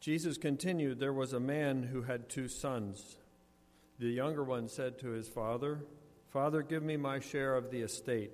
Jesus 0.00 0.38
continued, 0.38 0.98
There 0.98 1.12
was 1.12 1.34
a 1.34 1.40
man 1.40 1.82
who 1.82 2.02
had 2.02 2.30
two 2.30 2.48
sons. 2.48 3.16
The 3.98 4.08
younger 4.08 4.42
one 4.42 4.66
said 4.66 4.98
to 5.00 5.10
his 5.10 5.28
father, 5.28 5.80
Father, 6.30 6.62
give 6.62 6.82
me 6.82 6.96
my 6.96 7.18
share 7.20 7.54
of 7.54 7.70
the 7.70 7.82
estate. 7.82 8.30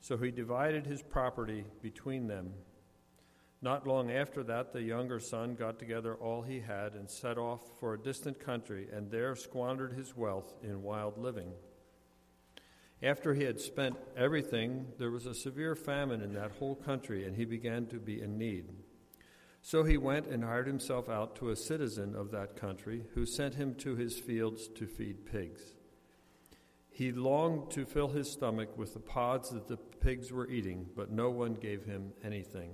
So 0.00 0.16
he 0.16 0.30
divided 0.30 0.86
his 0.86 1.02
property 1.02 1.64
between 1.82 2.26
them. 2.26 2.54
Not 3.60 3.86
long 3.86 4.10
after 4.10 4.42
that, 4.44 4.72
the 4.72 4.82
younger 4.82 5.20
son 5.20 5.54
got 5.54 5.78
together 5.78 6.14
all 6.14 6.42
he 6.42 6.60
had 6.60 6.94
and 6.94 7.10
set 7.10 7.38
off 7.38 7.60
for 7.80 7.94
a 7.94 7.98
distant 7.98 8.38
country, 8.38 8.88
and 8.92 9.10
there 9.10 9.34
squandered 9.34 9.92
his 9.92 10.16
wealth 10.16 10.54
in 10.62 10.82
wild 10.82 11.18
living. 11.18 11.52
After 13.02 13.34
he 13.34 13.44
had 13.44 13.60
spent 13.60 13.96
everything, 14.16 14.86
there 14.98 15.10
was 15.10 15.26
a 15.26 15.34
severe 15.34 15.74
famine 15.74 16.22
in 16.22 16.32
that 16.34 16.52
whole 16.58 16.74
country, 16.74 17.26
and 17.26 17.36
he 17.36 17.44
began 17.44 17.86
to 17.86 17.96
be 17.96 18.20
in 18.20 18.38
need. 18.38 18.66
So 19.66 19.82
he 19.82 19.96
went 19.96 20.26
and 20.26 20.44
hired 20.44 20.66
himself 20.66 21.08
out 21.08 21.36
to 21.36 21.48
a 21.48 21.56
citizen 21.56 22.14
of 22.14 22.30
that 22.32 22.54
country, 22.54 23.06
who 23.14 23.24
sent 23.24 23.54
him 23.54 23.74
to 23.76 23.96
his 23.96 24.18
fields 24.18 24.68
to 24.74 24.86
feed 24.86 25.24
pigs. 25.24 25.62
He 26.90 27.12
longed 27.12 27.70
to 27.70 27.86
fill 27.86 28.08
his 28.08 28.30
stomach 28.30 28.76
with 28.76 28.92
the 28.92 29.00
pods 29.00 29.48
that 29.48 29.66
the 29.66 29.78
pigs 29.78 30.30
were 30.30 30.50
eating, 30.50 30.90
but 30.94 31.10
no 31.10 31.30
one 31.30 31.54
gave 31.54 31.86
him 31.86 32.12
anything. 32.22 32.72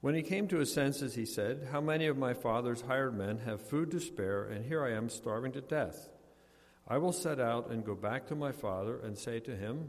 When 0.00 0.14
he 0.14 0.22
came 0.22 0.46
to 0.46 0.58
his 0.58 0.72
senses, 0.72 1.16
he 1.16 1.26
said, 1.26 1.66
How 1.72 1.80
many 1.80 2.06
of 2.06 2.16
my 2.16 2.34
father's 2.34 2.82
hired 2.82 3.18
men 3.18 3.38
have 3.38 3.60
food 3.60 3.90
to 3.90 4.00
spare, 4.00 4.44
and 4.44 4.64
here 4.64 4.84
I 4.84 4.92
am 4.92 5.08
starving 5.08 5.50
to 5.52 5.60
death? 5.60 6.08
I 6.86 6.98
will 6.98 7.12
set 7.12 7.40
out 7.40 7.72
and 7.72 7.84
go 7.84 7.96
back 7.96 8.28
to 8.28 8.36
my 8.36 8.52
father 8.52 9.00
and 9.00 9.18
say 9.18 9.40
to 9.40 9.56
him, 9.56 9.88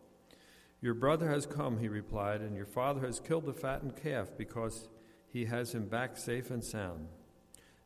Your 0.81 0.95
brother 0.95 1.29
has 1.29 1.45
come, 1.45 1.79
he 1.79 1.87
replied, 1.87 2.41
and 2.41 2.55
your 2.55 2.65
father 2.65 3.05
has 3.05 3.19
killed 3.19 3.45
the 3.45 3.53
fattened 3.53 3.95
calf 3.95 4.29
because 4.35 4.89
he 5.31 5.45
has 5.45 5.73
him 5.73 5.85
back 5.85 6.17
safe 6.17 6.49
and 6.49 6.63
sound. 6.63 7.07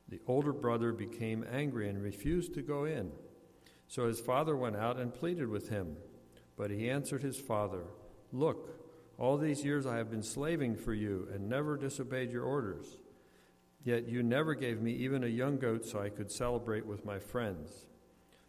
The 0.07 0.21
older 0.27 0.53
brother 0.53 0.93
became 0.93 1.45
angry 1.51 1.89
and 1.89 2.01
refused 2.01 2.53
to 2.53 2.61
go 2.61 2.85
in. 2.85 3.11
So 3.87 4.07
his 4.07 4.19
father 4.19 4.55
went 4.55 4.77
out 4.77 4.97
and 4.97 5.13
pleaded 5.13 5.49
with 5.49 5.69
him. 5.69 5.97
But 6.57 6.71
he 6.71 6.89
answered 6.89 7.21
his 7.21 7.37
father, 7.37 7.83
Look, 8.31 8.69
all 9.17 9.37
these 9.37 9.63
years 9.63 9.85
I 9.85 9.97
have 9.97 10.09
been 10.09 10.23
slaving 10.23 10.75
for 10.75 10.93
you 10.93 11.27
and 11.33 11.49
never 11.49 11.77
disobeyed 11.77 12.31
your 12.31 12.43
orders. 12.43 12.97
Yet 13.83 14.07
you 14.07 14.23
never 14.23 14.55
gave 14.55 14.81
me 14.81 14.93
even 14.93 15.23
a 15.23 15.27
young 15.27 15.57
goat 15.57 15.85
so 15.85 15.99
I 15.99 16.09
could 16.09 16.31
celebrate 16.31 16.85
with 16.85 17.05
my 17.05 17.19
friends. 17.19 17.87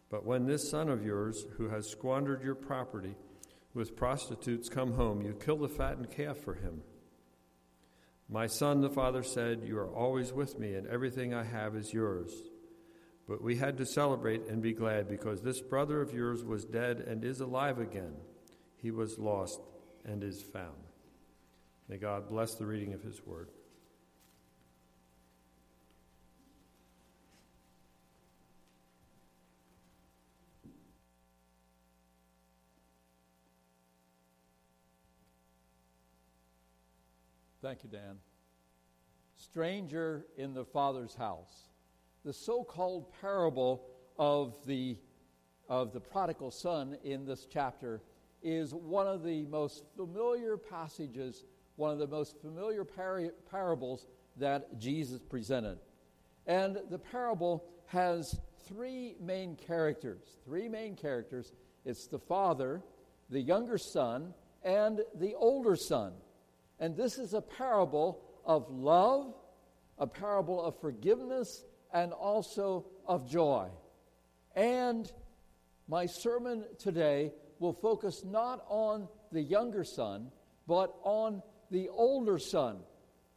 But 0.09 0.25
when 0.25 0.45
this 0.45 0.69
son 0.69 0.89
of 0.89 1.05
yours, 1.05 1.45
who 1.57 1.69
has 1.69 1.89
squandered 1.89 2.41
your 2.41 2.55
property, 2.55 3.15
with 3.73 3.95
prostitutes 3.95 4.69
come 4.69 4.93
home, 4.93 5.21
you 5.21 5.33
kill 5.33 5.57
the 5.57 5.69
fattened 5.69 6.11
calf 6.11 6.37
for 6.37 6.55
him. 6.55 6.81
My 8.29 8.47
son, 8.47 8.81
the 8.81 8.89
father 8.89 9.23
said, 9.23 9.63
You 9.63 9.77
are 9.77 9.93
always 9.93 10.33
with 10.33 10.59
me, 10.59 10.73
and 10.73 10.87
everything 10.87 11.33
I 11.33 11.43
have 11.43 11.75
is 11.75 11.93
yours. 11.93 12.31
But 13.27 13.41
we 13.41 13.57
had 13.57 13.77
to 13.77 13.85
celebrate 13.85 14.47
and 14.47 14.61
be 14.61 14.73
glad 14.73 15.07
because 15.09 15.41
this 15.41 15.61
brother 15.61 16.01
of 16.01 16.13
yours 16.13 16.43
was 16.43 16.65
dead 16.65 16.99
and 16.99 17.23
is 17.23 17.39
alive 17.39 17.79
again. 17.79 18.13
He 18.77 18.91
was 18.91 19.17
lost 19.17 19.59
and 20.05 20.23
is 20.23 20.41
found. 20.41 20.75
May 21.89 21.97
God 21.97 22.29
bless 22.29 22.55
the 22.55 22.65
reading 22.65 22.93
of 22.93 23.01
his 23.01 23.25
word. 23.25 23.49
Thank 37.67 37.83
you, 37.83 37.89
Dan. 37.89 38.15
Stranger 39.35 40.25
in 40.37 40.53
the 40.53 40.63
Father's 40.63 41.13
house. 41.13 41.67
The 42.23 42.31
so 42.31 42.63
called 42.63 43.11
parable 43.19 43.83
of 44.17 44.55
the, 44.65 44.95
of 45.67 45.91
the 45.91 45.99
prodigal 45.99 46.49
son 46.49 46.97
in 47.03 47.25
this 47.25 47.45
chapter 47.51 48.01
is 48.41 48.73
one 48.73 49.05
of 49.05 49.21
the 49.21 49.43
most 49.47 49.83
familiar 49.97 50.55
passages, 50.55 51.43
one 51.75 51.91
of 51.91 51.99
the 51.99 52.07
most 52.07 52.39
familiar 52.39 52.85
par- 52.85 53.33
parables 53.51 54.07
that 54.37 54.79
Jesus 54.79 55.21
presented. 55.21 55.77
And 56.45 56.77
the 56.89 56.99
parable 56.99 57.65
has 57.87 58.39
three 58.65 59.17
main 59.19 59.57
characters. 59.57 60.23
Three 60.45 60.69
main 60.69 60.95
characters 60.95 61.51
it's 61.83 62.07
the 62.07 62.17
father, 62.17 62.81
the 63.29 63.41
younger 63.41 63.77
son, 63.77 64.33
and 64.63 65.01
the 65.15 65.35
older 65.35 65.75
son. 65.75 66.13
And 66.79 66.95
this 66.95 67.17
is 67.17 67.33
a 67.33 67.41
parable 67.41 68.21
of 68.45 68.69
love, 68.69 69.33
a 69.97 70.07
parable 70.07 70.61
of 70.61 70.79
forgiveness, 70.79 71.63
and 71.93 72.13
also 72.13 72.85
of 73.05 73.29
joy. 73.29 73.69
And 74.55 75.11
my 75.87 76.05
sermon 76.05 76.65
today 76.79 77.33
will 77.59 77.73
focus 77.73 78.23
not 78.23 78.63
on 78.67 79.07
the 79.31 79.41
younger 79.41 79.83
son, 79.83 80.31
but 80.67 80.93
on 81.03 81.41
the 81.71 81.89
older 81.89 82.37
son, 82.37 82.79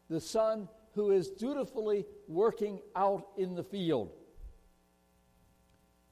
the 0.08 0.20
son 0.20 0.68
who 0.94 1.10
is 1.10 1.30
dutifully 1.30 2.04
working 2.28 2.80
out 2.94 3.28
in 3.36 3.54
the 3.54 3.62
field. 3.62 4.12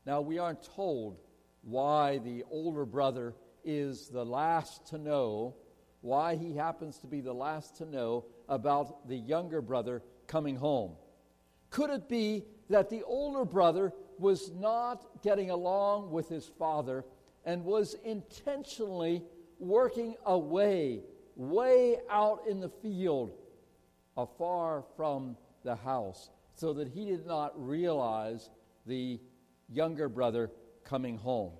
Now, 0.07 0.21
we 0.21 0.39
aren't 0.39 0.63
told 0.63 1.19
why 1.63 2.19
the 2.19 2.45
older 2.51 2.87
brother 2.87 3.35
is 3.65 4.09
the 4.09 4.25
last 4.25 4.87
to 4.89 4.99
know 4.99 5.57
why 6.09 6.37
he 6.37 6.55
happens 6.55 6.97
to 6.97 7.07
be 7.07 7.21
the 7.21 7.35
last 7.35 7.77
to 7.77 7.85
know 7.85 8.25
about 8.49 9.07
the 9.09 9.17
younger 9.17 9.61
brother 9.61 10.03
coming 10.27 10.57
home. 10.57 10.93
Could 11.69 11.91
it 11.91 12.09
be 12.09 12.47
that 12.71 12.89
the 12.89 13.03
older 13.03 13.45
brother 13.45 13.93
was 14.19 14.51
not 14.53 15.23
getting 15.23 15.51
along 15.51 16.11
with 16.11 16.31
his 16.31 16.51
father 16.59 17.05
and 17.45 17.63
was 17.63 17.95
intentionally 18.05 19.23
working 19.59 20.17
away, 20.25 21.03
way 21.37 21.99
out 22.09 22.45
in 22.49 22.61
the 22.61 22.71
field, 22.71 23.33
afar 24.17 24.85
from 24.97 25.37
the 25.63 25.77
house, 25.77 26.31
so 26.55 26.73
that 26.73 26.89
he 26.89 27.05
did 27.05 27.27
not 27.27 27.53
realize 27.55 28.49
the 28.87 29.21
younger 29.69 30.09
brother 30.09 30.51
coming 30.85 31.19
home? 31.19 31.53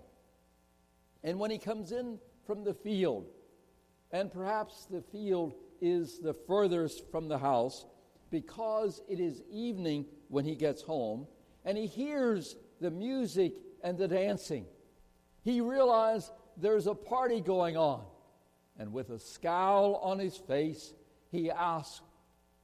And 1.23 1.39
when 1.39 1.51
he 1.51 1.59
comes 1.59 1.93
in 1.93 2.19
from 2.47 2.65
the 2.65 2.73
field, 2.73 3.27
and 4.11 4.33
perhaps 4.33 4.87
the 4.87 5.03
field 5.03 5.55
is 5.81 6.19
the 6.19 6.35
furthest 6.35 7.11
from 7.11 7.29
the 7.29 7.39
house 7.39 7.87
because 8.31 9.01
it 9.09 9.21
is 9.21 9.43
evening 9.51 10.07
when 10.29 10.45
he 10.45 10.55
gets 10.55 10.83
home 10.83 11.27
and 11.65 11.77
he 11.77 11.87
hears 11.87 12.57
the 12.81 12.91
music 12.91 13.55
and 13.83 13.99
the 13.99 14.09
dancing. 14.09 14.67
He 15.43 15.61
realizes 15.61 16.31
there's 16.57 16.87
a 16.87 16.95
party 16.95 17.41
going 17.41 17.77
on. 17.77 18.05
And 18.79 18.93
with 18.93 19.11
a 19.11 19.19
scowl 19.19 19.97
on 19.97 20.19
his 20.19 20.37
face, 20.37 20.93
he 21.31 21.51
asks, 21.51 22.01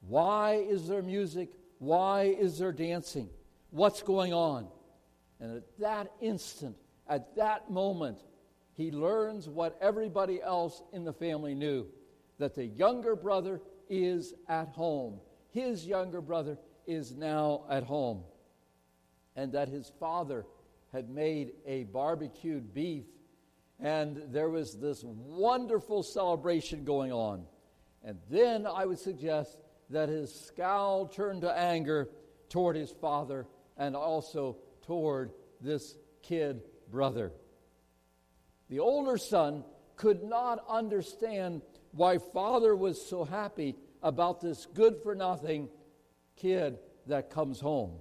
Why 0.01 0.55
is 0.55 0.89
there 0.89 1.03
music? 1.03 1.51
Why 1.79 2.35
is 2.39 2.59
there 2.59 2.73
dancing? 2.73 3.29
What's 3.71 4.03
going 4.03 4.33
on? 4.33 4.69
And 5.41 5.57
at 5.57 5.79
that 5.79 6.13
instant, 6.21 6.77
at 7.09 7.35
that 7.37 7.71
moment, 7.71 8.19
he 8.77 8.91
learns 8.91 9.49
what 9.49 9.79
everybody 9.81 10.43
else 10.43 10.83
in 10.93 11.05
the 11.05 11.13
family 11.13 11.55
knew 11.55 11.87
that 12.39 12.55
the 12.55 12.67
younger 12.67 13.15
brother 13.15 13.61
is 13.89 14.35
at 14.49 14.69
home. 14.69 15.21
His 15.51 15.87
younger 15.87 16.21
brother 16.21 16.59
is 16.87 17.15
now 17.15 17.65
at 17.71 17.85
home 17.85 18.25
and 19.37 19.53
that 19.53 19.69
his 19.69 19.93
father 20.01 20.47
had 20.93 21.11
made 21.11 21.53
a 21.67 21.85
barbecued 21.85 22.73
beef, 22.73 23.05
and 23.81 24.23
there 24.29 24.49
was 24.49 24.77
this 24.79 25.03
wonderful 25.05 26.03
celebration 26.03 26.85
going 26.85 27.13
on. 27.13 27.45
And 28.05 28.19
then 28.31 28.67
I 28.67 28.87
would 28.87 28.99
suggest 28.99 29.59
that 29.91 30.09
his 30.09 30.33
scowl 30.33 31.07
turned 31.07 31.43
to 31.43 31.53
anger 31.53 32.09
toward 32.49 32.77
his 32.77 32.93
father 32.93 33.47
and 33.77 33.97
also 33.97 34.57
toward 34.83 35.33
this 35.61 35.97
kid 36.23 36.63
brother. 36.91 37.33
The 38.69 38.81
older 38.81 39.19
son 39.19 39.65
could 39.97 40.23
not 40.23 40.65
understand 40.69 41.63
why 41.93 42.19
father 42.19 42.75
was 42.75 43.05
so 43.05 43.25
happy 43.25 43.77
about 44.03 44.41
this 44.41 44.67
good 44.67 44.97
for 45.03 45.15
nothing 45.15 45.69
kid 46.37 46.79
that 47.07 47.31
comes 47.31 47.61
home. 47.61 47.99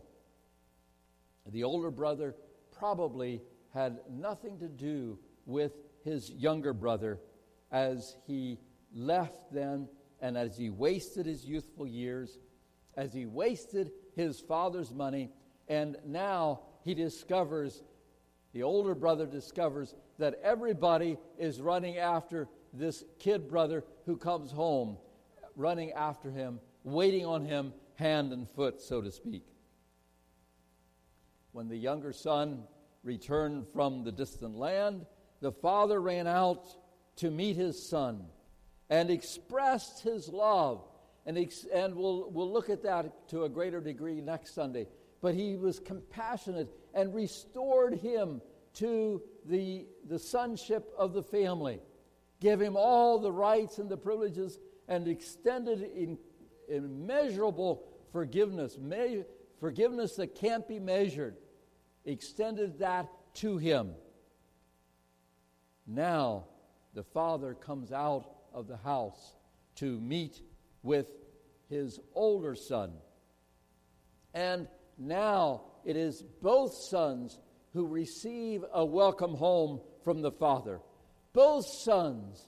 The 1.46 1.64
older 1.64 1.92
brother 1.92 2.36
probably 2.72 3.42
had 3.74 4.00
nothing 4.10 4.60
to 4.60 4.68
do 4.68 5.20
with 5.46 5.74
his 6.04 6.30
younger 6.32 6.74
brother 6.74 7.20
as 7.72 8.16
he 8.26 8.60
left 8.94 9.52
then 9.52 9.88
and 10.22 10.38
as 10.38 10.58
he 10.58 10.70
wasted 10.70 11.26
his 11.26 11.44
youthful 11.46 11.88
years, 11.88 12.40
as 12.96 13.14
he 13.14 13.26
wasted 13.26 13.92
his 14.16 14.40
father's 14.40 14.94
money, 14.94 15.30
and 15.68 15.98
now 16.06 16.62
he 16.84 16.94
discovers, 16.94 17.84
the 18.54 18.64
older 18.64 18.96
brother 18.96 19.26
discovers, 19.26 19.96
that 20.20 20.40
everybody 20.44 21.18
is 21.38 21.62
running 21.62 21.98
after 21.98 22.48
this 22.74 23.04
kid 23.20 23.50
brother 23.50 23.84
who 24.06 24.18
comes 24.18 24.52
home, 24.52 24.98
running 25.56 25.92
after 25.92 26.32
him, 26.32 26.60
waiting 26.84 27.26
on 27.26 27.46
him 27.46 27.74
hand 27.96 28.32
and 28.34 28.50
foot, 28.50 28.82
so 28.82 29.02
to 29.02 29.12
speak. 29.12 29.46
When 31.52 31.68
the 31.68 31.78
younger 31.78 32.14
son 32.14 32.64
returned 33.04 33.68
from 33.74 34.04
the 34.04 34.12
distant 34.12 34.56
land, 34.56 35.06
the 35.42 35.52
father 35.52 36.02
ran 36.02 36.26
out 36.26 36.66
to 37.18 37.30
meet 37.30 37.56
his 37.56 37.82
son 37.88 38.26
and 38.90 39.10
expressed 39.10 40.02
his 40.02 40.30
love. 40.30 40.84
And, 41.26 41.38
ex- 41.38 41.66
and 41.74 41.96
we'll, 41.96 42.30
we'll 42.32 42.52
look 42.52 42.70
at 42.70 42.84
that 42.84 43.30
to 43.30 43.44
a 43.44 43.50
greater 43.50 43.80
degree 43.80 44.20
next 44.20 44.56
Sunday. 44.56 44.88
But 45.22 45.36
he 45.36 45.56
was 45.56 45.80
compassionate 45.80 46.70
and 46.94 47.14
restored 47.14 47.96
him 48.00 48.42
to 48.76 49.22
the, 49.46 49.86
the 50.08 50.20
sonship 50.20 50.92
of 50.98 51.14
the 51.14 51.24
family, 51.24 51.80
gave 52.40 52.60
him 52.60 52.76
all 52.76 53.20
the 53.20 53.32
rights 53.32 53.78
and 53.78 53.90
the 53.90 53.98
privileges, 53.98 54.60
and 54.88 55.08
extended 55.08 55.82
in, 55.82 56.18
immeasurable 56.68 57.86
forgiveness, 58.12 58.78
me- 58.78 59.24
forgiveness 59.60 60.16
that 60.16 60.36
can't 60.36 60.68
be 60.68 60.80
measured, 60.80 61.36
extended 62.06 62.80
that 62.80 63.08
to 63.36 63.58
him. 63.58 63.94
Now 65.88 66.46
the 66.94 67.04
father 67.04 67.54
comes 67.54 67.92
out 67.92 68.26
of 68.54 68.68
the 68.68 68.78
house 68.78 69.36
to 69.76 70.00
meet 70.00 70.42
with 70.84 71.08
his 71.70 72.00
older 72.14 72.56
son. 72.56 72.94
And 74.34 74.68
now 74.98 75.64
it 75.86 75.96
is 75.98 76.22
both 76.42 76.74
sons 76.74 77.40
who 77.74 77.88
receive 77.88 78.64
a 78.72 78.86
welcome 78.86 79.34
home 79.34 79.82
from 80.04 80.22
the 80.22 80.32
father. 80.32 80.80
Both 81.34 81.66
sons, 81.66 82.48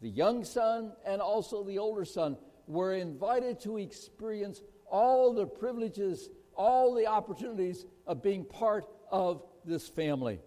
the 0.00 0.08
young 0.08 0.44
son 0.44 0.92
and 1.04 1.20
also 1.20 1.64
the 1.64 1.78
older 1.78 2.04
son, 2.04 2.36
were 2.68 2.94
invited 2.94 3.60
to 3.60 3.78
experience 3.78 4.62
all 4.86 5.34
the 5.34 5.46
privileges, 5.46 6.28
all 6.54 6.94
the 6.94 7.06
opportunities 7.06 7.84
of 8.06 8.22
being 8.22 8.44
part 8.44 8.84
of 9.10 9.42
this 9.64 9.88
family. 9.88 10.40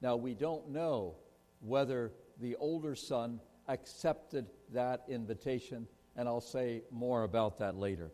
Now, 0.00 0.16
we 0.16 0.34
don't 0.34 0.70
know 0.70 1.16
whether 1.60 2.12
the 2.40 2.56
older 2.56 2.94
son 2.94 3.40
accepted 3.68 4.46
that 4.72 5.04
invitation, 5.08 5.86
and 6.16 6.26
I'll 6.26 6.40
say 6.40 6.82
more 6.90 7.22
about 7.22 7.58
that 7.58 7.76
later. 7.76 8.10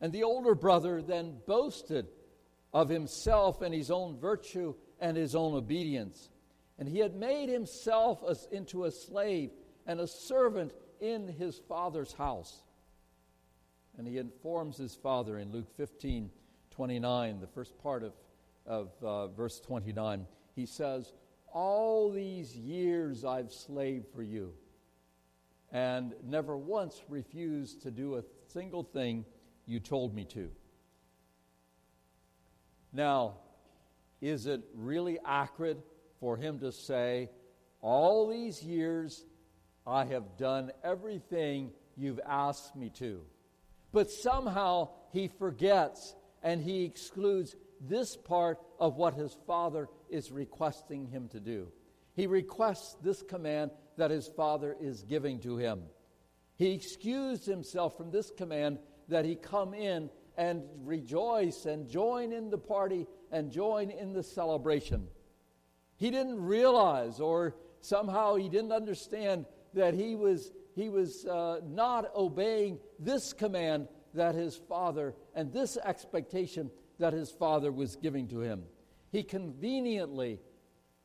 And 0.00 0.12
the 0.12 0.24
older 0.24 0.54
brother 0.54 1.00
then 1.02 1.36
boasted 1.46 2.08
of 2.72 2.88
himself 2.88 3.62
and 3.62 3.74
his 3.74 3.90
own 3.90 4.18
virtue 4.18 4.74
and 5.00 5.16
his 5.16 5.34
own 5.34 5.54
obedience. 5.54 6.30
And 6.78 6.88
he 6.88 6.98
had 6.98 7.14
made 7.14 7.48
himself 7.48 8.22
as, 8.28 8.48
into 8.50 8.84
a 8.84 8.90
slave 8.90 9.50
and 9.86 10.00
a 10.00 10.06
servant 10.06 10.72
in 11.00 11.28
his 11.28 11.60
father's 11.68 12.12
house. 12.12 12.62
And 13.98 14.06
he 14.06 14.18
informs 14.18 14.78
his 14.78 14.94
father 14.94 15.38
in 15.38 15.52
Luke 15.52 15.68
15 15.76 16.30
29, 16.70 17.40
the 17.40 17.46
first 17.46 17.76
part 17.82 18.02
of, 18.02 18.14
of 18.64 18.90
uh, 19.02 19.26
verse 19.28 19.60
29. 19.60 20.26
He 20.56 20.64
says, 20.64 21.12
All 21.52 22.10
these 22.10 22.56
years 22.56 23.26
I've 23.26 23.52
slaved 23.52 24.06
for 24.14 24.22
you, 24.22 24.54
and 25.70 26.14
never 26.24 26.56
once 26.56 27.02
refused 27.10 27.82
to 27.82 27.90
do 27.90 28.16
a 28.16 28.24
single 28.48 28.82
thing 28.82 29.26
you 29.66 29.80
told 29.80 30.14
me 30.14 30.24
to. 30.26 30.50
Now, 32.92 33.34
is 34.20 34.46
it 34.46 34.62
really 34.74 35.18
accurate 35.24 35.80
for 36.20 36.36
him 36.36 36.58
to 36.60 36.72
say, 36.72 37.30
All 37.80 38.28
these 38.28 38.62
years 38.62 39.24
I 39.86 40.04
have 40.04 40.36
done 40.36 40.72
everything 40.84 41.72
you've 41.96 42.20
asked 42.26 42.76
me 42.76 42.90
to? 42.98 43.22
But 43.92 44.10
somehow 44.10 44.90
he 45.10 45.28
forgets 45.28 46.14
and 46.42 46.60
he 46.60 46.84
excludes 46.84 47.56
this 47.80 48.16
part 48.16 48.58
of 48.78 48.96
what 48.96 49.14
his 49.14 49.36
father 49.46 49.88
is 50.08 50.30
requesting 50.30 51.06
him 51.06 51.28
to 51.28 51.40
do. 51.40 51.68
He 52.14 52.26
requests 52.26 52.96
this 53.02 53.22
command 53.22 53.70
that 53.96 54.10
his 54.10 54.28
father 54.28 54.76
is 54.80 55.02
giving 55.02 55.40
to 55.40 55.56
him. 55.56 55.82
He 56.56 56.72
excused 56.72 57.46
himself 57.46 57.96
from 57.96 58.10
this 58.10 58.30
command 58.30 58.78
that 59.08 59.24
he 59.24 59.34
come 59.34 59.74
in 59.74 60.10
and 60.36 60.62
rejoice 60.84 61.66
and 61.66 61.88
join 61.88 62.32
in 62.32 62.50
the 62.50 62.58
party 62.58 63.06
and 63.30 63.50
join 63.50 63.90
in 63.90 64.12
the 64.12 64.22
celebration. 64.22 65.06
He 65.96 66.10
didn't 66.10 66.42
realize, 66.42 67.20
or 67.20 67.54
somehow 67.80 68.36
he 68.36 68.48
didn't 68.48 68.72
understand, 68.72 69.46
that 69.74 69.94
he 69.94 70.14
was, 70.16 70.52
he 70.74 70.88
was 70.88 71.24
uh, 71.26 71.60
not 71.64 72.10
obeying 72.14 72.78
this 72.98 73.32
command 73.32 73.88
that 74.14 74.34
his 74.34 74.56
father 74.68 75.14
and 75.34 75.52
this 75.52 75.76
expectation 75.76 76.70
that 76.98 77.12
his 77.12 77.30
father 77.30 77.72
was 77.72 77.96
giving 77.96 78.28
to 78.28 78.40
him. 78.40 78.62
He 79.10 79.22
conveniently 79.22 80.40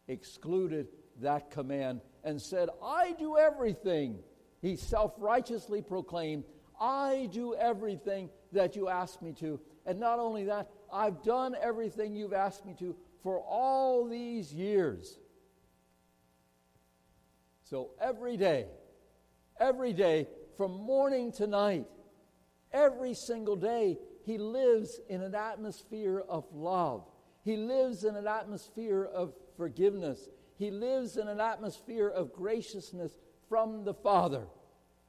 excluded 0.07 0.87
that 1.21 1.51
command 1.51 2.01
and 2.23 2.41
said, 2.41 2.69
I 2.83 3.13
do 3.13 3.37
everything. 3.37 4.19
He 4.61 4.75
self 4.75 5.13
righteously 5.17 5.81
proclaimed, 5.81 6.43
I 6.79 7.29
do 7.31 7.55
everything 7.55 8.29
that 8.51 8.75
you 8.75 8.89
ask 8.89 9.21
me 9.21 9.33
to. 9.39 9.59
And 9.85 9.99
not 9.99 10.19
only 10.19 10.45
that, 10.45 10.69
I've 10.91 11.23
done 11.23 11.55
everything 11.61 12.15
you've 12.15 12.33
asked 12.33 12.65
me 12.65 12.75
to 12.79 12.95
for 13.23 13.39
all 13.39 14.07
these 14.07 14.53
years. 14.53 15.17
So 17.63 17.91
every 17.99 18.37
day, 18.37 18.67
every 19.59 19.93
day, 19.93 20.27
from 20.55 20.71
morning 20.71 21.31
to 21.33 21.47
night, 21.47 21.85
every 22.71 23.13
single 23.13 23.55
day, 23.55 23.97
he 24.23 24.37
lives 24.37 24.99
in 25.09 25.21
an 25.21 25.35
atmosphere 25.35 26.23
of 26.27 26.45
love. 26.53 27.05
He 27.43 27.55
lives 27.55 28.03
in 28.03 28.15
an 28.15 28.27
atmosphere 28.27 29.03
of 29.05 29.33
forgiveness. 29.55 30.27
He 30.57 30.71
lives 30.71 31.17
in 31.17 31.27
an 31.27 31.39
atmosphere 31.39 32.09
of 32.09 32.33
graciousness 32.33 33.15
from 33.47 33.83
the 33.83 33.93
Father. 33.93 34.47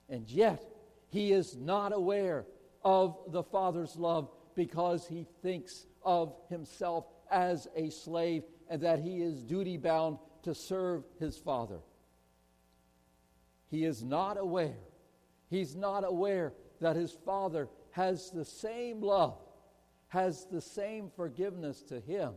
And 0.08 0.28
yet, 0.30 0.62
he 1.10 1.32
is 1.32 1.56
not 1.56 1.92
aware 1.92 2.46
of 2.84 3.18
the 3.28 3.42
Father's 3.42 3.96
love 3.96 4.30
because 4.54 5.06
he 5.06 5.26
thinks 5.42 5.86
of 6.02 6.34
himself 6.48 7.06
as 7.30 7.68
a 7.76 7.90
slave 7.90 8.42
and 8.68 8.82
that 8.82 8.98
he 8.98 9.22
is 9.22 9.42
duty 9.42 9.76
bound 9.76 10.18
to 10.42 10.54
serve 10.54 11.04
his 11.18 11.36
Father. 11.36 11.80
He 13.70 13.84
is 13.84 14.02
not 14.02 14.38
aware. 14.38 14.76
He's 15.50 15.74
not 15.76 16.04
aware 16.04 16.52
that 16.80 16.96
his 16.96 17.12
Father 17.12 17.68
has 17.90 18.30
the 18.30 18.44
same 18.44 19.00
love, 19.00 19.38
has 20.08 20.46
the 20.50 20.60
same 20.60 21.10
forgiveness 21.14 21.82
to 21.84 22.00
him. 22.00 22.34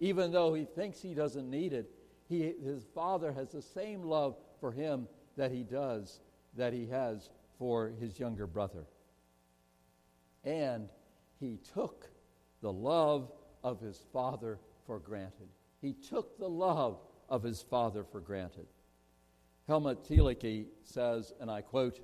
Even 0.00 0.30
though 0.30 0.54
he 0.54 0.64
thinks 0.64 1.00
he 1.00 1.14
doesn't 1.14 1.48
need 1.48 1.72
it, 1.72 1.90
he, 2.28 2.52
his 2.62 2.84
Father 2.94 3.32
has 3.32 3.52
the 3.52 3.62
same 3.62 4.02
love 4.02 4.36
for 4.60 4.72
him 4.72 5.08
that 5.36 5.50
he 5.50 5.62
does, 5.62 6.20
that 6.56 6.72
he 6.72 6.86
has 6.86 7.30
for 7.58 7.92
his 8.00 8.18
younger 8.18 8.46
brother. 8.46 8.86
And 10.44 10.88
he 11.40 11.58
took 11.74 12.08
the 12.62 12.72
love 12.72 13.30
of 13.62 13.80
his 13.80 13.98
father 14.12 14.58
for 14.86 14.98
granted. 14.98 15.48
He 15.80 15.92
took 15.92 16.38
the 16.38 16.48
love 16.48 16.98
of 17.28 17.42
his 17.42 17.62
father 17.62 18.04
for 18.04 18.20
granted. 18.20 18.66
Helmut 19.66 20.06
Thielicke 20.08 20.66
says, 20.84 21.32
and 21.40 21.50
I 21.50 21.60
quote, 21.60 22.00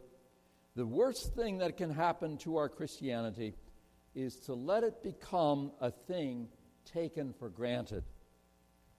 The 0.75 0.87
worst 0.87 1.35
thing 1.35 1.59
that 1.59 1.77
can 1.77 1.91
happen 1.91 2.37
to 2.39 2.57
our 2.57 2.69
Christianity 2.69 3.55
is 4.15 4.37
to 4.41 4.55
let 4.55 4.83
it 4.83 5.03
become 5.03 5.73
a 5.81 5.91
thing 5.91 6.49
taken 6.85 7.33
for 7.33 7.49
granted, 7.49 8.05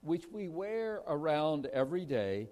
which 0.00 0.24
we 0.32 0.48
wear 0.48 1.02
around 1.06 1.66
every 1.66 2.04
day, 2.04 2.48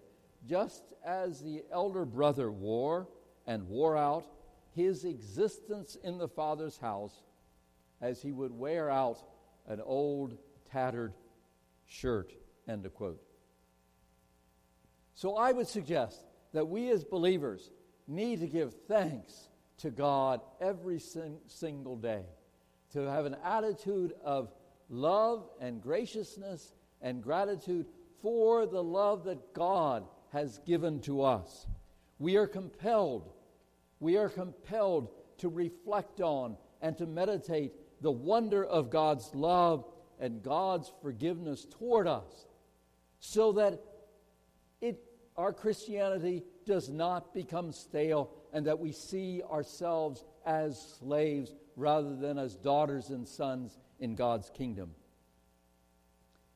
just 0.46 0.82
as 1.04 1.40
the 1.40 1.62
elder 1.72 2.04
brother 2.04 2.52
wore 2.52 3.08
and 3.46 3.68
wore 3.68 3.96
out 3.96 4.24
his 4.74 5.04
existence 5.04 5.96
in 6.02 6.18
the 6.18 6.28
Father's 6.28 6.78
house 6.78 7.22
as 8.00 8.22
he 8.22 8.32
would 8.32 8.52
wear 8.52 8.90
out 8.90 9.18
an 9.66 9.80
old, 9.84 10.36
tattered 10.70 11.14
shirt. 11.86 12.32
End 12.66 12.86
of 12.86 12.94
quote. 12.94 13.22
So 15.14 15.36
I 15.36 15.52
would 15.52 15.68
suggest 15.68 16.24
that 16.52 16.66
we 16.66 16.90
as 16.90 17.04
believers 17.04 17.70
need 18.08 18.40
to 18.40 18.46
give 18.46 18.74
thanks 18.88 19.48
to 19.78 19.90
God 19.90 20.40
every 20.60 20.98
sing- 20.98 21.40
single 21.46 21.96
day, 21.96 22.24
to 22.92 23.10
have 23.10 23.26
an 23.26 23.36
attitude 23.44 24.14
of 24.24 24.52
love 24.88 25.48
and 25.60 25.82
graciousness 25.82 26.74
and 27.00 27.22
gratitude 27.22 27.86
for 28.20 28.66
the 28.66 28.82
love 28.82 29.24
that 29.24 29.54
God 29.54 30.04
has 30.32 30.58
given 30.66 31.00
to 31.00 31.22
us. 31.22 31.66
We 32.22 32.36
are 32.36 32.46
compelled, 32.46 33.32
we 33.98 34.16
are 34.16 34.28
compelled 34.28 35.08
to 35.38 35.48
reflect 35.48 36.20
on 36.20 36.56
and 36.80 36.96
to 36.98 37.04
meditate 37.04 37.72
the 38.00 38.12
wonder 38.12 38.64
of 38.64 38.90
God's 38.90 39.34
love 39.34 39.84
and 40.20 40.40
God's 40.40 40.92
forgiveness 41.02 41.66
toward 41.68 42.06
us 42.06 42.46
so 43.18 43.50
that 43.54 43.82
it, 44.80 45.02
our 45.36 45.52
Christianity 45.52 46.44
does 46.64 46.88
not 46.88 47.34
become 47.34 47.72
stale 47.72 48.30
and 48.52 48.66
that 48.66 48.78
we 48.78 48.92
see 48.92 49.42
ourselves 49.50 50.22
as 50.46 50.80
slaves 51.00 51.52
rather 51.74 52.14
than 52.14 52.38
as 52.38 52.54
daughters 52.54 53.10
and 53.10 53.26
sons 53.26 53.76
in 53.98 54.14
God's 54.14 54.48
kingdom. 54.50 54.92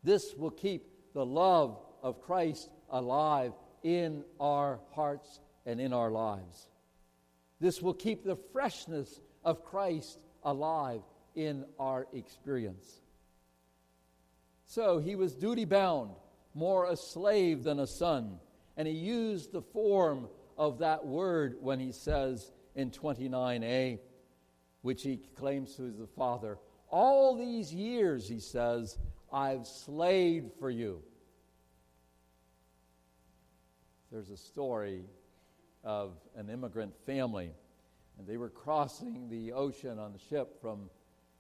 This 0.04 0.32
will 0.32 0.52
keep 0.52 1.12
the 1.12 1.26
love 1.26 1.76
of 2.04 2.22
Christ 2.22 2.70
alive 2.88 3.52
in 3.82 4.22
our 4.38 4.78
hearts 4.92 5.40
and 5.66 5.80
in 5.80 5.92
our 5.92 6.10
lives. 6.10 6.68
This 7.60 7.82
will 7.82 7.94
keep 7.94 8.24
the 8.24 8.36
freshness 8.52 9.20
of 9.44 9.64
Christ 9.64 10.18
alive 10.42 11.02
in 11.34 11.64
our 11.78 12.06
experience. 12.12 13.00
So 14.64 14.98
he 14.98 15.16
was 15.16 15.34
duty 15.34 15.64
bound, 15.64 16.10
more 16.54 16.86
a 16.90 16.96
slave 16.96 17.64
than 17.64 17.80
a 17.80 17.86
son. 17.86 18.38
And 18.76 18.86
he 18.86 18.94
used 18.94 19.52
the 19.52 19.62
form 19.62 20.28
of 20.56 20.78
that 20.78 21.04
word 21.04 21.56
when 21.60 21.80
he 21.80 21.92
says 21.92 22.52
in 22.74 22.90
29a, 22.90 23.98
which 24.82 25.02
he 25.02 25.20
claims 25.36 25.74
to 25.76 25.82
be 25.82 25.98
the 25.98 26.06
Father, 26.06 26.58
All 26.88 27.36
these 27.36 27.74
years, 27.74 28.28
he 28.28 28.38
says, 28.38 28.96
I've 29.32 29.66
slaved 29.66 30.52
for 30.60 30.70
you. 30.70 31.02
There's 34.12 34.30
a 34.30 34.36
story 34.36 35.02
of 35.86 36.14
an 36.36 36.50
immigrant 36.50 36.92
family, 37.06 37.52
and 38.18 38.26
they 38.26 38.36
were 38.36 38.50
crossing 38.50 39.28
the 39.30 39.52
ocean 39.52 40.00
on 40.00 40.12
the 40.12 40.18
ship 40.18 40.60
from 40.60 40.90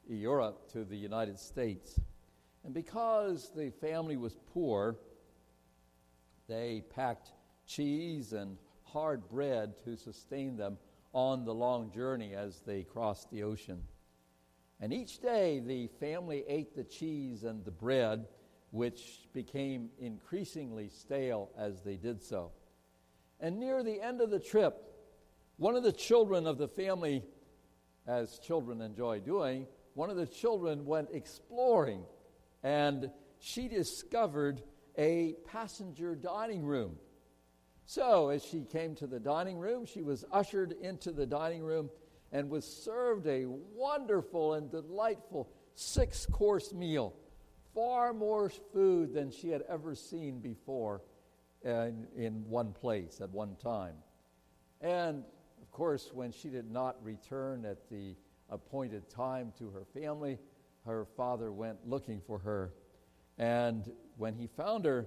Europe 0.08 0.70
to 0.72 0.84
the 0.84 0.96
United 0.96 1.38
States. 1.38 1.98
And 2.64 2.72
because 2.72 3.50
the 3.56 3.70
family 3.70 4.16
was 4.16 4.36
poor, 4.54 4.96
they 6.48 6.84
packed 6.94 7.32
cheese 7.66 8.32
and 8.32 8.56
hard 8.84 9.28
bread 9.28 9.74
to 9.84 9.96
sustain 9.96 10.56
them 10.56 10.78
on 11.12 11.44
the 11.44 11.54
long 11.54 11.90
journey 11.90 12.34
as 12.34 12.60
they 12.60 12.84
crossed 12.84 13.30
the 13.32 13.42
ocean. 13.42 13.82
And 14.80 14.92
each 14.92 15.20
day 15.20 15.58
the 15.58 15.88
family 15.98 16.44
ate 16.46 16.76
the 16.76 16.84
cheese 16.84 17.42
and 17.42 17.64
the 17.64 17.70
bread, 17.72 18.28
which 18.70 19.26
became 19.32 19.88
increasingly 19.98 20.88
stale 20.88 21.50
as 21.58 21.80
they 21.80 21.96
did 21.96 22.22
so. 22.22 22.52
And 23.40 23.58
near 23.58 23.82
the 23.82 24.00
end 24.00 24.20
of 24.20 24.30
the 24.30 24.38
trip, 24.38 24.82
one 25.58 25.76
of 25.76 25.82
the 25.82 25.92
children 25.92 26.46
of 26.46 26.58
the 26.58 26.68
family, 26.68 27.22
as 28.06 28.38
children 28.38 28.80
enjoy 28.80 29.20
doing, 29.20 29.66
one 29.94 30.10
of 30.10 30.16
the 30.16 30.26
children 30.26 30.84
went 30.84 31.08
exploring 31.12 32.04
and 32.62 33.10
she 33.38 33.68
discovered 33.68 34.62
a 34.98 35.34
passenger 35.46 36.14
dining 36.14 36.64
room. 36.64 36.96
So, 37.84 38.30
as 38.30 38.44
she 38.44 38.64
came 38.64 38.94
to 38.96 39.06
the 39.06 39.20
dining 39.20 39.58
room, 39.58 39.86
she 39.86 40.02
was 40.02 40.24
ushered 40.32 40.72
into 40.72 41.12
the 41.12 41.26
dining 41.26 41.62
room 41.62 41.90
and 42.32 42.50
was 42.50 42.66
served 42.66 43.26
a 43.26 43.46
wonderful 43.46 44.54
and 44.54 44.70
delightful 44.70 45.48
six 45.74 46.26
course 46.26 46.72
meal. 46.72 47.14
Far 47.74 48.12
more 48.12 48.50
food 48.72 49.14
than 49.14 49.30
she 49.30 49.50
had 49.50 49.62
ever 49.68 49.94
seen 49.94 50.40
before 50.40 51.02
in, 51.66 52.06
in 52.16 52.44
one 52.48 52.72
place 52.72 53.20
at 53.20 53.30
one 53.30 53.56
time. 53.62 53.94
And 54.80 55.24
of 55.60 55.70
course, 55.72 56.10
when 56.12 56.32
she 56.32 56.48
did 56.48 56.70
not 56.70 56.96
return 57.02 57.64
at 57.64 57.90
the 57.90 58.14
appointed 58.50 59.08
time 59.10 59.52
to 59.58 59.70
her 59.70 59.84
family, 59.84 60.38
her 60.84 61.06
father 61.16 61.52
went 61.52 61.78
looking 61.86 62.20
for 62.26 62.38
her. 62.38 62.72
And 63.38 63.90
when 64.16 64.34
he 64.34 64.46
found 64.46 64.84
her, 64.84 65.06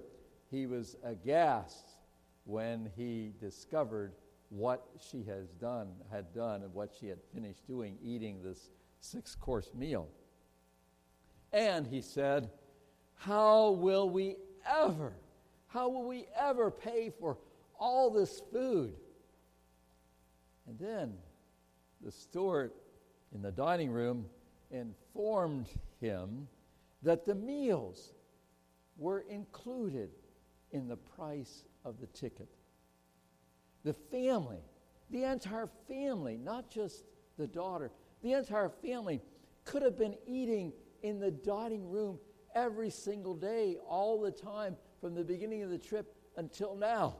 he 0.50 0.66
was 0.66 0.96
aghast 1.02 1.96
when 2.44 2.90
he 2.96 3.32
discovered 3.40 4.12
what 4.50 4.86
she 4.98 5.22
has 5.24 5.48
done, 5.52 5.88
had 6.10 6.34
done, 6.34 6.62
and 6.62 6.74
what 6.74 6.92
she 6.98 7.06
had 7.06 7.18
finished 7.32 7.66
doing, 7.66 7.96
eating 8.02 8.42
this 8.42 8.70
six 9.00 9.34
course 9.34 9.70
meal. 9.74 10.08
And 11.52 11.86
he 11.86 12.02
said, 12.02 12.50
How 13.14 13.70
will 13.70 14.10
we 14.10 14.36
ever, 14.68 15.14
how 15.72 15.88
will 15.88 16.06
we 16.06 16.26
ever 16.38 16.70
pay 16.70 17.10
for 17.18 17.38
all 17.78 18.10
this 18.10 18.42
food? 18.52 18.94
And 20.66 20.78
then 20.78 21.14
the 22.04 22.12
steward 22.12 22.72
in 23.34 23.42
the 23.42 23.52
dining 23.52 23.90
room 23.90 24.26
informed 24.70 25.68
him 26.00 26.48
that 27.02 27.24
the 27.24 27.34
meals 27.34 28.12
were 28.96 29.24
included 29.28 30.10
in 30.72 30.88
the 30.88 30.96
price 30.96 31.64
of 31.84 32.00
the 32.00 32.06
ticket. 32.08 32.48
The 33.84 33.94
family, 33.94 34.62
the 35.10 35.24
entire 35.24 35.68
family, 35.88 36.36
not 36.36 36.70
just 36.70 37.04
the 37.38 37.46
daughter, 37.46 37.90
the 38.22 38.32
entire 38.32 38.68
family 38.68 39.22
could 39.64 39.82
have 39.82 39.96
been 39.96 40.16
eating 40.26 40.72
in 41.02 41.18
the 41.18 41.30
dining 41.30 41.88
room 41.88 42.18
every 42.54 42.90
single 42.90 43.34
day, 43.34 43.76
all 43.88 44.20
the 44.20 44.30
time, 44.30 44.76
from 45.00 45.14
the 45.14 45.24
beginning 45.24 45.62
of 45.62 45.70
the 45.70 45.78
trip 45.78 46.14
until 46.36 46.76
now. 46.76 47.16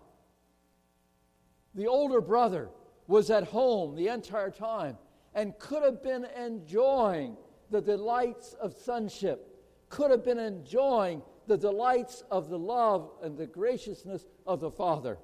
The 1.75 1.87
older 1.87 2.21
brother 2.21 2.69
was 3.07 3.31
at 3.31 3.45
home 3.45 3.97
the 3.97 4.09
entire 4.09 4.51
time 4.51 4.99
and 5.35 5.59
could 5.59 5.83
have 5.83 6.03
been 6.03 6.27
enjoying 6.37 7.37
the 7.71 7.81
delights 7.81 8.55
of 8.55 8.75
sonship, 8.75 9.47
could 9.89 10.11
have 10.11 10.25
been 10.25 10.39
enjoying 10.39 11.23
the 11.47 11.57
delights 11.57 12.23
of 12.31 12.49
the 12.49 12.59
love 12.59 13.11
and 13.23 13.37
the 13.37 13.47
graciousness 13.47 14.25
of 14.47 14.61
the 14.61 14.71
Father. 14.71 15.19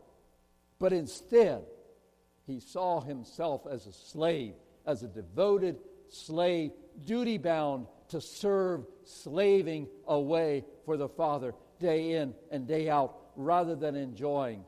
But 0.78 0.92
instead, 0.92 1.64
he 2.46 2.60
saw 2.60 3.00
himself 3.00 3.66
as 3.70 3.86
a 3.86 3.92
slave, 3.92 4.54
as 4.86 5.02
a 5.02 5.08
devoted 5.08 5.78
slave, 6.08 6.70
duty 7.04 7.38
bound 7.38 7.86
to 8.08 8.20
serve, 8.20 8.86
slaving 9.04 9.88
away 10.06 10.64
for 10.84 10.96
the 10.96 11.08
Father 11.08 11.54
day 11.78 12.12
in 12.12 12.34
and 12.50 12.66
day 12.66 12.88
out, 12.88 13.16
rather 13.36 13.74
than 13.74 13.94
enjoying 13.94 14.64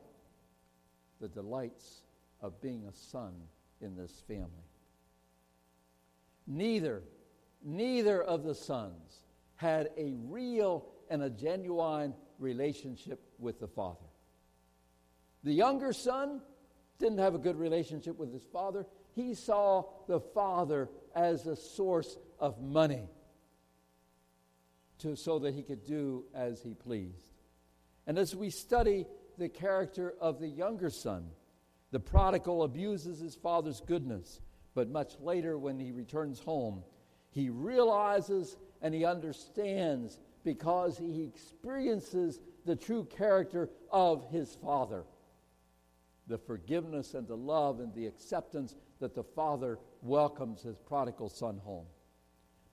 the 1.19 1.27
delights 1.27 2.01
of 2.41 2.61
being 2.61 2.85
a 2.85 2.93
son 2.93 3.33
in 3.81 3.95
this 3.95 4.23
family. 4.27 4.47
Neither, 6.47 7.03
neither 7.63 8.21
of 8.21 8.43
the 8.43 8.55
sons 8.55 9.19
had 9.55 9.89
a 9.97 10.13
real 10.27 10.85
and 11.09 11.21
a 11.21 11.29
genuine 11.29 12.13
relationship 12.37 13.21
with 13.37 13.59
the 13.59 13.67
Father. 13.67 14.05
The 15.43 15.53
younger 15.53 15.93
son 15.93 16.41
didn't 16.99 17.19
have 17.19 17.35
a 17.35 17.39
good 17.39 17.57
relationship 17.57 18.17
with 18.17 18.31
his 18.31 18.43
father. 18.51 18.85
He 19.15 19.33
saw 19.33 19.85
the 20.07 20.19
father 20.19 20.89
as 21.15 21.47
a 21.47 21.55
source 21.55 22.17
of 22.39 22.61
money 22.61 23.07
to, 24.99 25.15
so 25.15 25.39
that 25.39 25.53
he 25.53 25.63
could 25.63 25.85
do 25.85 26.25
as 26.33 26.61
he 26.61 26.73
pleased. 26.73 27.33
And 28.07 28.17
as 28.17 28.35
we 28.35 28.49
study 28.49 29.05
the 29.37 29.49
character 29.49 30.13
of 30.19 30.39
the 30.39 30.47
younger 30.47 30.89
son, 30.89 31.27
the 31.91 31.99
prodigal 31.99 32.63
abuses 32.63 33.19
his 33.19 33.35
father's 33.35 33.81
goodness. 33.81 34.41
But 34.75 34.89
much 34.89 35.13
later, 35.19 35.57
when 35.57 35.79
he 35.79 35.91
returns 35.91 36.39
home, 36.39 36.83
he 37.31 37.49
realizes 37.49 38.57
and 38.81 38.93
he 38.93 39.05
understands 39.05 40.19
because 40.43 40.97
he 40.97 41.23
experiences 41.23 42.39
the 42.65 42.75
true 42.75 43.05
character 43.05 43.69
of 43.91 44.29
his 44.29 44.55
father 44.55 45.03
the 46.29 46.37
forgiveness 46.37 47.15
and 47.15 47.27
the 47.27 47.35
love 47.35 47.79
and 47.79 47.93
the 47.93 48.05
acceptance 48.05 48.75
that 48.99 49.15
the 49.15 49.23
father 49.23 49.79
welcomes 50.01 50.61
his 50.61 50.77
prodigal 50.77 51.27
son 51.27 51.59
home. 51.65 51.87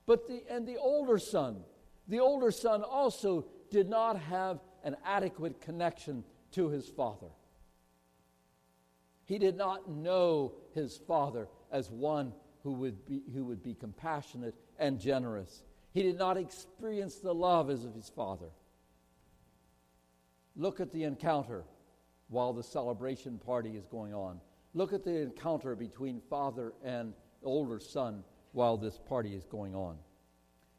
But 0.05 0.27
the, 0.27 0.43
and 0.49 0.65
the 0.65 0.77
older 0.77 1.17
son, 1.17 1.63
the 2.07 2.19
older 2.19 2.51
son 2.51 2.83
also 2.83 3.45
did 3.69 3.89
not 3.89 4.19
have 4.19 4.59
an 4.83 4.95
adequate 5.05 5.61
connection 5.61 6.23
to 6.51 6.69
his 6.69 6.87
father. 6.87 7.27
He 9.25 9.37
did 9.37 9.57
not 9.57 9.89
know 9.89 10.53
his 10.73 10.97
father 10.97 11.49
as 11.71 11.91
one 11.91 12.33
who 12.63 12.71
would 12.73 13.05
be, 13.05 13.21
who 13.33 13.43
would 13.45 13.61
be 13.61 13.73
compassionate 13.73 14.55
and 14.79 14.99
generous. 14.99 15.63
He 15.91 16.01
did 16.01 16.17
not 16.17 16.37
experience 16.37 17.15
the 17.15 17.33
love 17.33 17.69
as 17.69 17.83
of 17.83 17.93
his 17.93 18.09
father. 18.09 18.49
Look 20.55 20.79
at 20.79 20.93
the 20.93 21.03
encounter 21.03 21.65
while 22.29 22.53
the 22.53 22.63
celebration 22.63 23.37
party 23.37 23.71
is 23.71 23.85
going 23.85 24.13
on. 24.13 24.39
Look 24.73 24.93
at 24.93 25.03
the 25.03 25.21
encounter 25.21 25.75
between 25.75 26.21
father 26.29 26.73
and 26.83 27.13
older 27.43 27.79
son 27.79 28.23
while 28.53 28.77
this 28.77 28.97
party 28.97 29.35
is 29.35 29.45
going 29.45 29.75
on. 29.75 29.97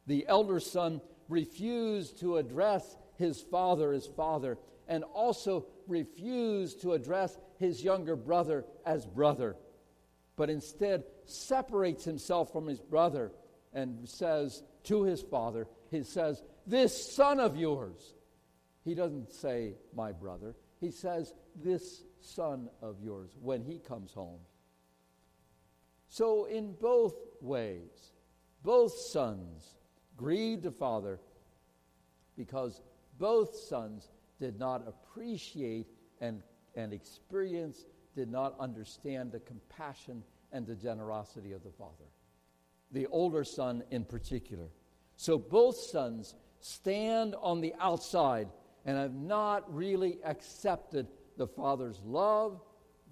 The 0.07 0.27
elder 0.27 0.61
son 0.61 1.01
refused 1.29 2.21
to 2.21 2.37
address 2.37 2.97
his 3.17 3.41
father 3.41 3.93
as 3.93 4.07
father 4.07 4.59
and 4.87 5.05
also 5.05 5.67
refused 5.87 6.81
to 6.83 6.93
address 6.93 7.37
his 7.59 7.83
younger 7.85 8.17
brother 8.17 8.65
as 8.87 9.07
brother, 9.07 9.57
but 10.37 10.49
instead 10.49 11.05
separates 11.25 12.05
himself 12.05 12.53
from 12.53 12.67
his 12.67 12.81
brother 12.81 13.33
and 13.73 14.09
says 14.09 14.63
to 14.85 15.03
his 15.03 15.21
father, 15.21 15.67
he 15.91 16.03
says, 16.03 16.43
This 16.67 17.15
son 17.15 17.41
of 17.41 17.57
yours. 17.57 18.15
He 18.85 18.95
doesn't 18.95 19.33
say, 19.33 19.75
My 19.95 20.13
brother. 20.13 20.55
He 20.81 20.91
says, 20.91 21.35
This 21.55 22.03
son 22.21 22.69
of 22.81 23.01
yours 23.03 23.31
when 23.41 23.63
he 23.63 23.79
comes 23.79 24.13
home. 24.13 24.41
So, 26.09 26.47
in 26.47 26.73
both 26.73 27.15
ways, 27.41 28.13
both 28.63 28.93
sons 28.93 29.78
grieved 30.19 30.65
the 30.65 30.71
father 30.71 31.19
because 32.37 32.83
both 33.19 33.57
sons 33.57 34.11
did 34.39 34.59
not 34.59 34.87
appreciate 34.87 35.87
and, 36.21 36.43
and 36.77 36.93
experience, 36.93 37.87
did 38.15 38.31
not 38.31 38.55
understand 38.61 39.33
the 39.33 39.41
compassion 39.41 40.23
and 40.53 40.67
the 40.67 40.75
generosity 40.75 41.53
of 41.53 41.63
the 41.63 41.71
father. 41.71 42.05
The 42.93 43.07
older 43.07 43.45
son 43.45 43.83
in 43.91 44.05
particular. 44.05 44.69
So 45.17 45.39
both 45.39 45.77
sons 45.77 46.35
stand 46.61 47.35
on 47.41 47.61
the 47.61 47.75
outside 47.81 48.49
and 48.85 48.97
have 48.97 49.15
not 49.15 49.73
really 49.75 50.19
accepted 50.25 51.07
the 51.37 51.47
Father's 51.47 52.01
love, 52.05 52.61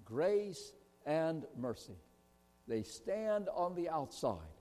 grace, 0.05 0.73
and 1.05 1.45
mercy. 1.57 1.97
They 2.67 2.83
stand 2.83 3.47
on 3.55 3.75
the 3.75 3.89
outside. 3.89 4.56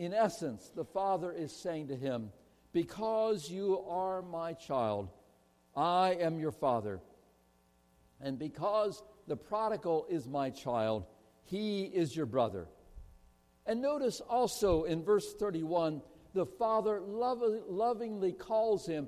In 0.00 0.14
essence, 0.14 0.72
the 0.74 0.86
Father 0.86 1.30
is 1.30 1.52
saying 1.52 1.88
to 1.88 1.94
him, 1.94 2.30
Because 2.72 3.50
you 3.50 3.80
are 3.86 4.22
my 4.22 4.54
child, 4.54 5.10
I 5.76 6.16
am 6.18 6.38
your 6.40 6.52
Father. 6.52 7.02
And 8.18 8.38
because 8.38 9.02
the 9.28 9.36
prodigal 9.36 10.06
is 10.08 10.26
my 10.26 10.48
child, 10.48 11.04
he 11.44 11.82
is 11.82 12.16
your 12.16 12.24
brother. 12.24 12.66
And 13.66 13.82
notice 13.82 14.22
also 14.22 14.84
in 14.84 15.04
verse 15.04 15.34
31, 15.34 16.00
the 16.32 16.46
Father 16.46 17.02
lovingly 17.02 18.32
calls 18.32 18.86
him, 18.86 19.06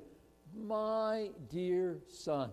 My 0.55 1.31
dear 1.49 2.01
son. 2.07 2.51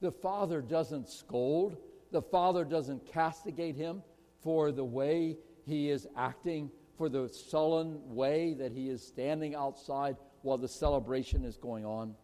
The 0.00 0.12
father 0.12 0.62
doesn't 0.62 1.10
scold, 1.10 1.76
the 2.12 2.22
father 2.22 2.64
doesn't 2.64 3.04
castigate 3.04 3.76
him 3.76 4.02
for 4.40 4.72
the 4.72 4.84
way 4.86 5.36
he 5.66 5.90
is 5.90 6.06
acting, 6.16 6.70
for 6.98 7.08
the 7.08 7.28
sullen 7.28 8.00
way 8.12 8.54
that 8.54 8.72
he 8.72 8.88
is 8.88 9.06
standing 9.06 9.54
outside 9.54 10.16
while 10.42 10.58
the 10.58 10.68
celebration 10.68 11.44
is 11.44 11.56
going 11.56 11.86
on. 11.86 12.14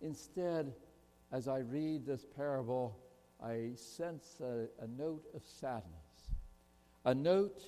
Instead, 0.00 0.72
as 1.32 1.48
I 1.48 1.58
read 1.58 2.06
this 2.06 2.24
parable, 2.24 2.96
I 3.42 3.72
sense 3.74 4.36
a, 4.40 4.68
a 4.82 4.86
note 4.96 5.24
of 5.34 5.42
sadness, 5.44 6.30
a 7.04 7.14
note 7.14 7.60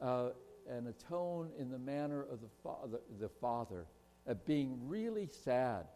uh, 0.00 0.30
and 0.70 0.86
a 0.86 0.92
tone 0.92 1.50
in 1.58 1.68
the 1.68 1.78
manner 1.78 2.22
of 2.22 2.40
the, 2.40 2.48
fa- 2.62 2.88
the, 2.90 3.00
the 3.18 3.28
father 3.28 3.86
of 4.26 4.44
being 4.46 4.78
really 4.86 5.26
sad 5.26 5.86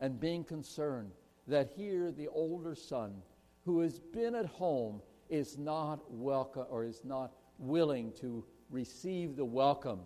and 0.00 0.18
being 0.18 0.42
concerned 0.42 1.12
that 1.46 1.70
here 1.76 2.10
the 2.10 2.28
older 2.28 2.74
son 2.74 3.22
who 3.64 3.80
has 3.80 4.00
been 4.00 4.34
at 4.34 4.46
home 4.46 5.00
is 5.30 5.56
not 5.56 6.00
welcome 6.10 6.66
or 6.68 6.84
is 6.84 7.04
not 7.04 7.32
willing 7.58 8.12
to 8.20 8.44
receive 8.72 9.36
the 9.36 9.44
welcome 9.44 10.00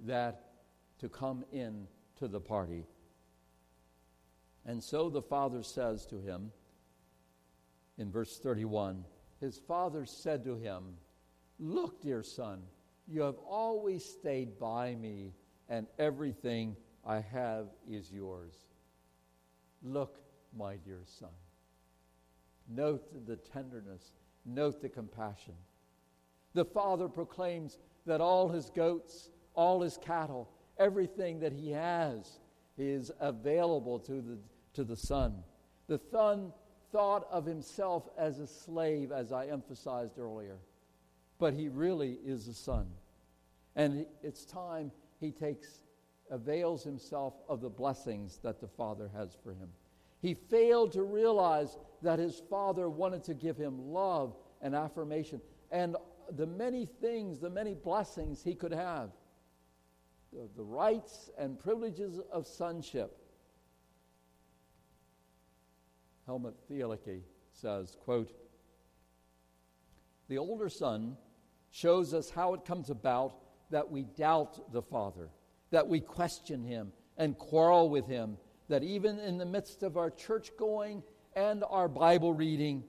that 0.00 0.46
to 0.98 1.08
come 1.08 1.44
in 1.52 1.86
to 2.16 2.26
the 2.26 2.40
party. 2.40 2.84
And 4.66 4.82
so 4.82 5.08
the 5.08 5.22
father 5.22 5.62
says 5.62 6.06
to 6.06 6.18
him 6.18 6.50
in 7.98 8.10
verse 8.10 8.38
31 8.38 9.04
His 9.40 9.58
father 9.58 10.04
said 10.06 10.44
to 10.44 10.56
him, 10.56 10.96
Look, 11.58 12.02
dear 12.02 12.22
son, 12.22 12.62
you 13.06 13.20
have 13.22 13.36
always 13.46 14.04
stayed 14.04 14.58
by 14.58 14.94
me, 14.94 15.34
and 15.68 15.86
everything 15.98 16.76
I 17.04 17.20
have 17.20 17.66
is 17.88 18.10
yours. 18.10 18.54
Look, 19.82 20.20
my 20.56 20.76
dear 20.76 21.02
son. 21.04 21.30
Note 22.68 23.26
the 23.26 23.36
tenderness, 23.36 24.12
note 24.44 24.80
the 24.80 24.88
compassion. 24.88 25.54
The 26.54 26.64
father 26.64 27.08
proclaims 27.08 27.78
that 28.10 28.20
all 28.20 28.48
his 28.48 28.70
goats, 28.70 29.30
all 29.54 29.82
his 29.82 29.96
cattle, 29.96 30.50
everything 30.80 31.38
that 31.38 31.52
he 31.52 31.70
has 31.70 32.40
is 32.76 33.12
available 33.20 34.00
to 34.00 34.14
the, 34.14 34.36
to 34.74 34.82
the 34.82 34.96
son. 34.96 35.32
The 35.86 36.00
son 36.10 36.52
thought 36.90 37.28
of 37.30 37.46
himself 37.46 38.08
as 38.18 38.40
a 38.40 38.48
slave, 38.48 39.12
as 39.12 39.30
I 39.30 39.46
emphasized 39.46 40.18
earlier, 40.18 40.56
but 41.38 41.54
he 41.54 41.68
really 41.68 42.18
is 42.26 42.48
a 42.48 42.52
son. 42.52 42.88
And 43.76 44.04
it's 44.24 44.44
time 44.44 44.90
he 45.20 45.30
takes, 45.30 45.68
avails 46.32 46.82
himself 46.82 47.34
of 47.48 47.60
the 47.60 47.70
blessings 47.70 48.40
that 48.42 48.60
the 48.60 48.66
father 48.66 49.08
has 49.14 49.36
for 49.44 49.52
him. 49.52 49.68
He 50.20 50.34
failed 50.34 50.90
to 50.94 51.04
realize 51.04 51.78
that 52.02 52.18
his 52.18 52.42
father 52.50 52.90
wanted 52.90 53.22
to 53.22 53.34
give 53.34 53.56
him 53.56 53.92
love 53.92 54.34
and 54.60 54.74
affirmation 54.74 55.40
and 55.70 55.94
the 56.36 56.46
many 56.46 56.86
things, 56.86 57.40
the 57.40 57.50
many 57.50 57.74
blessings 57.74 58.42
he 58.42 58.54
could 58.54 58.72
have, 58.72 59.10
the, 60.32 60.48
the 60.56 60.62
rights 60.62 61.30
and 61.38 61.58
privileges 61.58 62.20
of 62.32 62.46
sonship. 62.46 63.16
Helmut 66.26 66.56
Thielicke 66.70 67.22
says, 67.52 67.96
quote, 68.04 68.32
The 70.28 70.38
older 70.38 70.68
son 70.68 71.16
shows 71.70 72.14
us 72.14 72.30
how 72.30 72.54
it 72.54 72.64
comes 72.64 72.90
about 72.90 73.34
that 73.70 73.90
we 73.90 74.02
doubt 74.02 74.72
the 74.72 74.82
Father, 74.82 75.28
that 75.70 75.86
we 75.88 76.00
question 76.00 76.64
him 76.64 76.92
and 77.16 77.36
quarrel 77.36 77.88
with 77.88 78.06
him 78.06 78.36
that 78.68 78.82
even 78.84 79.18
in 79.18 79.38
the 79.38 79.44
midst 79.44 79.82
of 79.82 79.96
our 79.96 80.10
church 80.10 80.50
going 80.56 81.02
and 81.34 81.64
our 81.68 81.88
Bible 81.88 82.32
reading, 82.32 82.84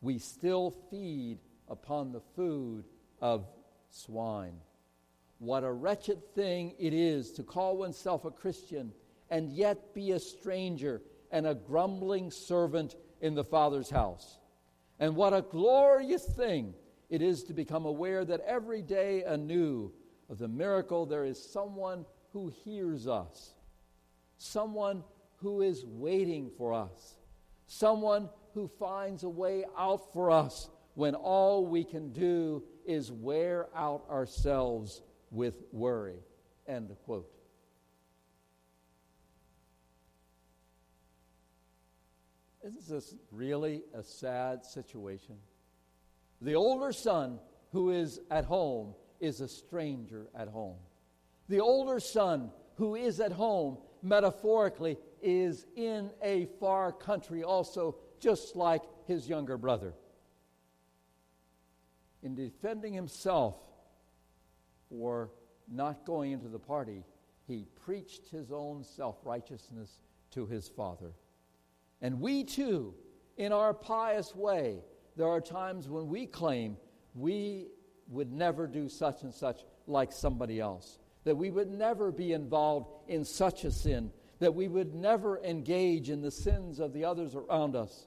we 0.00 0.18
still 0.18 0.74
feed 0.90 1.38
upon 1.70 2.12
the 2.12 2.20
food 2.36 2.84
of 3.20 3.46
swine. 3.88 4.56
What 5.38 5.64
a 5.64 5.72
wretched 5.72 6.34
thing 6.34 6.74
it 6.78 6.92
is 6.92 7.32
to 7.32 7.42
call 7.42 7.78
oneself 7.78 8.26
a 8.26 8.30
Christian 8.30 8.92
and 9.30 9.50
yet 9.50 9.94
be 9.94 10.12
a 10.12 10.18
stranger 10.18 11.00
and 11.30 11.46
a 11.46 11.54
grumbling 11.54 12.30
servant 12.30 12.96
in 13.22 13.34
the 13.34 13.44
Father's 13.44 13.88
house. 13.88 14.38
And 14.98 15.16
what 15.16 15.32
a 15.32 15.42
glorious 15.42 16.26
thing 16.26 16.74
it 17.08 17.22
is 17.22 17.44
to 17.44 17.54
become 17.54 17.86
aware 17.86 18.24
that 18.24 18.40
every 18.40 18.82
day 18.82 19.22
anew 19.22 19.92
of 20.28 20.38
the 20.38 20.48
miracle 20.48 21.06
there 21.06 21.24
is 21.24 21.42
someone 21.42 22.04
who 22.32 22.52
hears 22.64 23.06
us 23.06 23.54
someone 24.40 25.04
who 25.36 25.60
is 25.60 25.84
waiting 25.86 26.50
for 26.56 26.72
us, 26.72 27.16
someone 27.66 28.28
who 28.54 28.68
finds 28.78 29.22
a 29.22 29.28
way 29.28 29.64
out 29.78 30.12
for 30.12 30.30
us 30.30 30.68
when 30.94 31.14
all 31.14 31.66
we 31.66 31.84
can 31.84 32.12
do 32.12 32.62
is 32.84 33.10
wear 33.12 33.68
out 33.74 34.04
ourselves 34.10 35.02
with 35.30 35.54
worry. 35.72 36.18
End 36.66 36.94
quote. 37.04 37.30
Isn't 42.62 42.88
this 42.88 43.14
really 43.32 43.82
a 43.94 44.02
sad 44.02 44.64
situation? 44.64 45.36
The 46.42 46.54
older 46.54 46.92
son 46.92 47.38
who 47.72 47.90
is 47.90 48.20
at 48.30 48.44
home 48.44 48.94
is 49.20 49.40
a 49.40 49.48
stranger 49.48 50.26
at 50.34 50.48
home. 50.48 50.76
The 51.48 51.60
older 51.60 52.00
son 52.00 52.50
who 52.76 52.96
is 52.96 53.20
at 53.20 53.32
home 53.32 53.78
metaphorically, 54.02 54.98
is 55.22 55.66
in 55.76 56.10
a 56.22 56.46
far 56.58 56.92
country 56.92 57.42
also, 57.42 57.96
just 58.18 58.56
like 58.56 58.82
his 59.06 59.28
younger 59.28 59.58
brother. 59.58 59.94
In 62.22 62.34
defending 62.34 62.92
himself 62.92 63.56
for 64.88 65.30
not 65.70 66.04
going 66.04 66.32
into 66.32 66.48
the 66.48 66.58
party, 66.58 67.04
he 67.46 67.66
preached 67.84 68.28
his 68.28 68.50
own 68.52 68.84
self 68.84 69.16
righteousness 69.24 70.00
to 70.32 70.46
his 70.46 70.68
father. 70.68 71.12
And 72.02 72.20
we 72.20 72.44
too, 72.44 72.94
in 73.36 73.52
our 73.52 73.74
pious 73.74 74.34
way, 74.34 74.78
there 75.16 75.28
are 75.28 75.40
times 75.40 75.88
when 75.88 76.08
we 76.08 76.26
claim 76.26 76.76
we 77.14 77.68
would 78.08 78.32
never 78.32 78.66
do 78.66 78.88
such 78.88 79.22
and 79.22 79.32
such 79.32 79.62
like 79.86 80.12
somebody 80.12 80.60
else, 80.60 80.98
that 81.24 81.36
we 81.36 81.50
would 81.50 81.70
never 81.70 82.10
be 82.10 82.32
involved 82.32 82.90
in 83.08 83.24
such 83.24 83.64
a 83.64 83.70
sin, 83.70 84.10
that 84.38 84.54
we 84.54 84.68
would 84.68 84.94
never 84.94 85.38
engage 85.40 86.10
in 86.10 86.20
the 86.22 86.30
sins 86.30 86.78
of 86.78 86.92
the 86.92 87.04
others 87.04 87.34
around 87.34 87.76
us. 87.76 88.06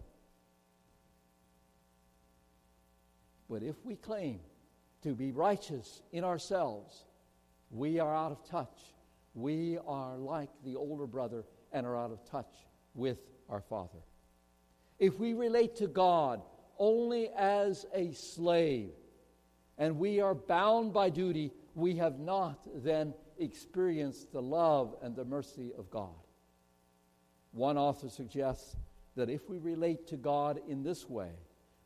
But 3.54 3.62
if 3.62 3.76
we 3.86 3.98
claim 3.98 4.40
to 5.04 5.14
be 5.14 5.32
righteous 5.32 6.02
in 6.12 6.24
ourselves, 6.24 7.06
we 7.70 8.00
are 8.00 8.16
out 8.16 8.32
of 8.32 8.44
touch. 8.50 8.80
We 9.36 9.78
are 9.86 10.18
like 10.18 10.50
the 10.66 10.76
older 10.76 11.06
brother 11.06 11.46
and 11.72 11.86
are 11.86 11.96
out 11.96 12.10
of 12.12 12.28
touch 12.28 12.52
with 12.96 13.20
our 13.50 13.62
Father. 13.62 14.00
If 14.98 15.20
we 15.20 15.34
relate 15.34 15.76
to 15.76 15.88
God 15.88 16.42
only 16.80 17.30
as 17.38 17.86
a 17.94 18.14
slave 18.14 18.90
and 19.78 20.00
we 20.00 20.20
are 20.20 20.34
bound 20.34 20.92
by 20.92 21.12
duty, 21.12 21.52
we 21.76 21.98
have 21.98 22.18
not 22.18 22.68
then 22.84 23.14
experienced 23.38 24.32
the 24.32 24.42
love 24.42 24.96
and 25.04 25.16
the 25.16 25.26
mercy 25.26 25.74
of 25.78 25.92
God. 25.92 26.10
One 27.52 27.78
author 27.78 28.10
suggests 28.10 28.76
that 29.16 29.30
if 29.30 29.48
we 29.48 29.60
relate 29.60 30.08
to 30.08 30.18
God 30.18 30.60
in 30.68 30.82
this 30.82 31.08
way, 31.08 31.34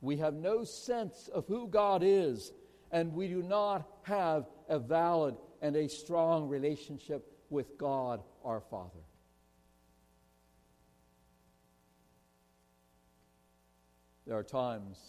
we 0.01 0.17
have 0.17 0.33
no 0.33 0.63
sense 0.63 1.29
of 1.33 1.47
who 1.47 1.67
God 1.67 2.01
is, 2.03 2.51
and 2.91 3.13
we 3.13 3.27
do 3.27 3.41
not 3.41 3.87
have 4.03 4.45
a 4.69 4.79
valid 4.79 5.35
and 5.61 5.75
a 5.75 5.89
strong 5.89 6.47
relationship 6.47 7.31
with 7.49 7.77
God 7.77 8.21
our 8.43 8.61
Father. 8.61 8.99
There 14.25 14.37
are 14.37 14.43
times 14.43 14.99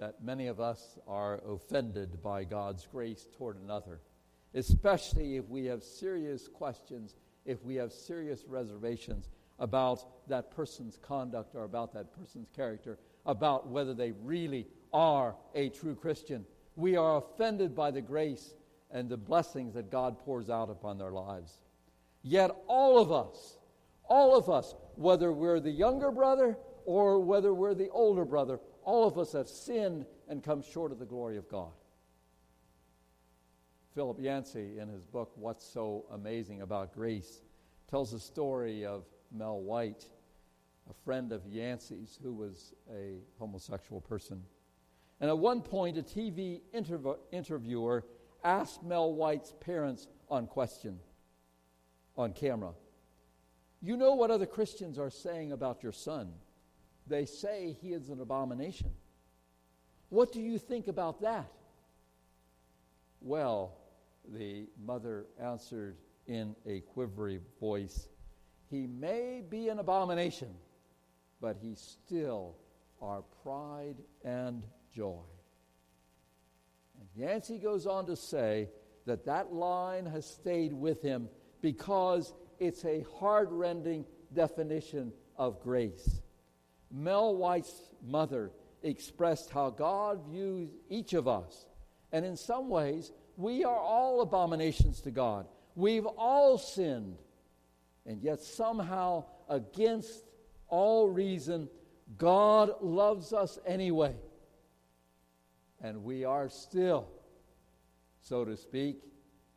that 0.00 0.22
many 0.22 0.46
of 0.46 0.58
us 0.58 0.98
are 1.06 1.40
offended 1.46 2.22
by 2.22 2.44
God's 2.44 2.86
grace 2.86 3.28
toward 3.36 3.60
another, 3.62 4.00
especially 4.54 5.36
if 5.36 5.48
we 5.48 5.66
have 5.66 5.82
serious 5.82 6.48
questions, 6.48 7.14
if 7.44 7.62
we 7.62 7.76
have 7.76 7.92
serious 7.92 8.44
reservations 8.48 9.28
about 9.58 10.28
that 10.28 10.50
person's 10.50 10.96
conduct 10.96 11.54
or 11.54 11.64
about 11.64 11.92
that 11.92 12.12
person's 12.18 12.48
character 12.56 12.98
about 13.26 13.68
whether 13.68 13.94
they 13.94 14.12
really 14.22 14.66
are 14.92 15.34
a 15.54 15.68
true 15.70 15.94
Christian. 15.94 16.44
We 16.76 16.96
are 16.96 17.18
offended 17.18 17.74
by 17.74 17.90
the 17.90 18.00
grace 18.00 18.54
and 18.90 19.08
the 19.08 19.16
blessings 19.16 19.74
that 19.74 19.90
God 19.90 20.18
pours 20.18 20.50
out 20.50 20.70
upon 20.70 20.98
their 20.98 21.10
lives. 21.10 21.58
Yet, 22.22 22.50
all 22.66 22.98
of 22.98 23.12
us, 23.12 23.58
all 24.08 24.36
of 24.36 24.48
us, 24.48 24.74
whether 24.94 25.32
we're 25.32 25.60
the 25.60 25.70
younger 25.70 26.10
brother 26.10 26.56
or 26.84 27.20
whether 27.20 27.52
we're 27.52 27.74
the 27.74 27.90
older 27.90 28.24
brother, 28.24 28.60
all 28.84 29.06
of 29.06 29.18
us 29.18 29.32
have 29.32 29.48
sinned 29.48 30.06
and 30.28 30.42
come 30.42 30.62
short 30.62 30.92
of 30.92 30.98
the 30.98 31.04
glory 31.04 31.36
of 31.36 31.48
God. 31.48 31.72
Philip 33.94 34.20
Yancey, 34.20 34.78
in 34.78 34.88
his 34.88 35.04
book, 35.04 35.32
What's 35.36 35.64
So 35.64 36.04
Amazing 36.12 36.62
About 36.62 36.94
Grace, 36.94 37.42
tells 37.88 38.10
the 38.10 38.18
story 38.18 38.84
of 38.84 39.04
Mel 39.30 39.60
White 39.60 40.06
a 40.88 40.94
friend 41.04 41.32
of 41.32 41.46
Yancey's 41.46 42.18
who 42.22 42.32
was 42.32 42.74
a 42.90 43.18
homosexual 43.38 44.00
person. 44.00 44.42
And 45.20 45.30
at 45.30 45.38
one 45.38 45.62
point, 45.62 45.96
a 45.96 46.02
TV 46.02 46.60
interv- 46.74 47.18
interviewer 47.32 48.04
asked 48.42 48.82
Mel 48.82 49.12
White's 49.14 49.54
parents 49.60 50.08
on 50.28 50.46
question, 50.46 50.98
on 52.16 52.32
camera, 52.32 52.72
You 53.80 53.96
know 53.96 54.14
what 54.14 54.30
other 54.30 54.46
Christians 54.46 54.98
are 54.98 55.10
saying 55.10 55.52
about 55.52 55.82
your 55.82 55.92
son? 55.92 56.32
They 57.06 57.26
say 57.26 57.76
he 57.80 57.92
is 57.92 58.08
an 58.08 58.20
abomination. 58.20 58.90
What 60.08 60.32
do 60.32 60.40
you 60.40 60.58
think 60.58 60.88
about 60.88 61.20
that? 61.22 61.50
Well, 63.20 63.76
the 64.32 64.66
mother 64.82 65.26
answered 65.40 65.96
in 66.26 66.54
a 66.66 66.80
quivery 66.80 67.40
voice, 67.60 68.08
He 68.70 68.86
may 68.86 69.42
be 69.48 69.68
an 69.68 69.78
abomination 69.78 70.54
but 71.40 71.56
he's 71.60 71.80
still 71.80 72.56
our 73.00 73.22
pride 73.42 73.96
and 74.24 74.62
joy. 74.94 75.22
And 76.98 77.08
Yancey 77.14 77.58
goes 77.58 77.86
on 77.86 78.06
to 78.06 78.16
say 78.16 78.68
that 79.06 79.26
that 79.26 79.52
line 79.52 80.06
has 80.06 80.26
stayed 80.26 80.72
with 80.72 81.02
him 81.02 81.28
because 81.60 82.32
it's 82.58 82.84
a 82.84 83.04
heart-rending 83.18 84.04
definition 84.32 85.12
of 85.36 85.60
grace. 85.62 86.22
Mel 86.90 87.34
White's 87.36 87.90
mother 88.06 88.50
expressed 88.82 89.50
how 89.50 89.70
God 89.70 90.20
views 90.30 90.70
each 90.88 91.14
of 91.14 91.26
us. 91.26 91.66
And 92.12 92.24
in 92.24 92.36
some 92.36 92.68
ways, 92.68 93.12
we 93.36 93.64
are 93.64 93.76
all 93.76 94.20
abominations 94.20 95.00
to 95.00 95.10
God. 95.10 95.46
We've 95.74 96.06
all 96.06 96.56
sinned. 96.58 97.18
And 98.06 98.22
yet, 98.22 98.40
somehow, 98.40 99.24
against 99.48 100.24
all 100.74 101.08
reason, 101.08 101.68
God 102.18 102.82
loves 102.82 103.32
us 103.32 103.60
anyway. 103.64 104.16
And 105.80 106.02
we 106.02 106.24
are 106.24 106.48
still, 106.48 107.06
so 108.20 108.44
to 108.44 108.56
speak, 108.56 108.96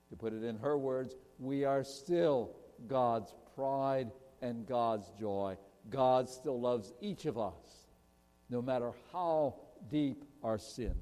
to 0.09 0.15
put 0.15 0.31
it 0.31 0.43
in 0.43 0.57
her 0.57 0.77
words, 0.77 1.15
we 1.39 1.63
are 1.63 1.83
still 1.83 2.51
God's 2.87 3.33
pride 3.55 4.11
and 4.43 4.67
God's 4.67 5.09
joy. 5.19 5.57
God 5.89 6.29
still 6.29 6.61
loves 6.61 6.93
each 7.01 7.25
of 7.25 7.39
us, 7.39 7.87
no 8.51 8.61
matter 8.61 8.91
how 9.11 9.55
deep 9.89 10.23
our 10.43 10.59
sin. 10.59 10.93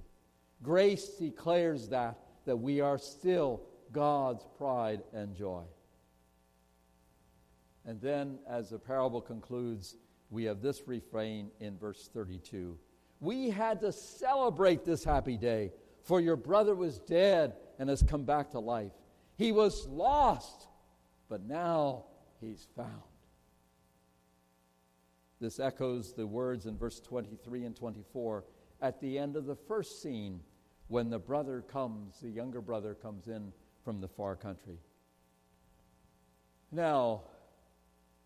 Grace 0.63 1.09
declares 1.09 1.89
that, 1.89 2.17
that 2.45 2.55
we 2.55 2.79
are 2.79 2.97
still 2.97 3.63
God's 3.91 4.45
pride 4.57 5.01
and 5.11 5.35
joy. 5.35 5.63
And 7.85 7.99
then, 7.99 8.39
as 8.49 8.69
the 8.69 8.79
parable 8.79 9.21
concludes, 9.21 9.97
we 10.29 10.43
have 10.45 10.61
this 10.61 10.83
refrain 10.87 11.51
in 11.59 11.77
verse 11.77 12.09
32 12.13 12.77
We 13.19 13.49
had 13.49 13.79
to 13.81 13.91
celebrate 13.91 14.83
this 14.83 15.03
happy 15.03 15.37
day, 15.37 15.71
for 16.03 16.19
your 16.19 16.35
brother 16.35 16.75
was 16.75 16.99
dead 16.99 17.53
and 17.79 17.89
has 17.89 18.03
come 18.03 18.23
back 18.23 18.51
to 18.51 18.59
life. 18.59 18.91
He 19.37 19.51
was 19.51 19.87
lost, 19.87 20.67
but 21.29 21.41
now 21.43 22.05
he's 22.39 22.67
found. 22.75 22.89
This 25.39 25.59
echoes 25.59 26.13
the 26.13 26.25
words 26.25 26.65
in 26.65 26.77
verse 26.77 26.99
23 26.99 27.65
and 27.65 27.75
24 27.75 28.45
at 28.81 28.99
the 29.01 29.17
end 29.17 29.35
of 29.35 29.45
the 29.45 29.55
first 29.55 30.01
scene 30.01 30.39
when 30.87 31.09
the 31.09 31.19
brother 31.19 31.61
comes, 31.61 32.19
the 32.21 32.29
younger 32.29 32.61
brother 32.61 32.93
comes 32.93 33.27
in 33.27 33.51
from 33.83 33.99
the 33.99 34.07
far 34.07 34.35
country. 34.35 34.77
Now, 36.71 37.23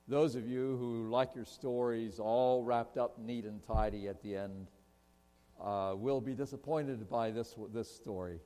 those 0.10 0.36
of 0.36 0.48
you 0.48 0.76
who 0.78 1.08
like 1.08 1.36
your 1.36 1.46
stories 1.46 2.18
all 2.20 2.64
wrapped 2.64 2.98
up 2.98 3.20
neat 3.20 3.46
and 3.46 3.62
tidy 3.62 4.08
at 4.08 4.22
the 4.24 4.36
end 4.36 4.68
uh, 5.62 5.94
will 5.96 6.20
be 6.20 6.34
disappointed 6.34 7.08
by 7.08 7.30
this, 7.30 7.56
this 7.72 7.94
story. 7.94 8.40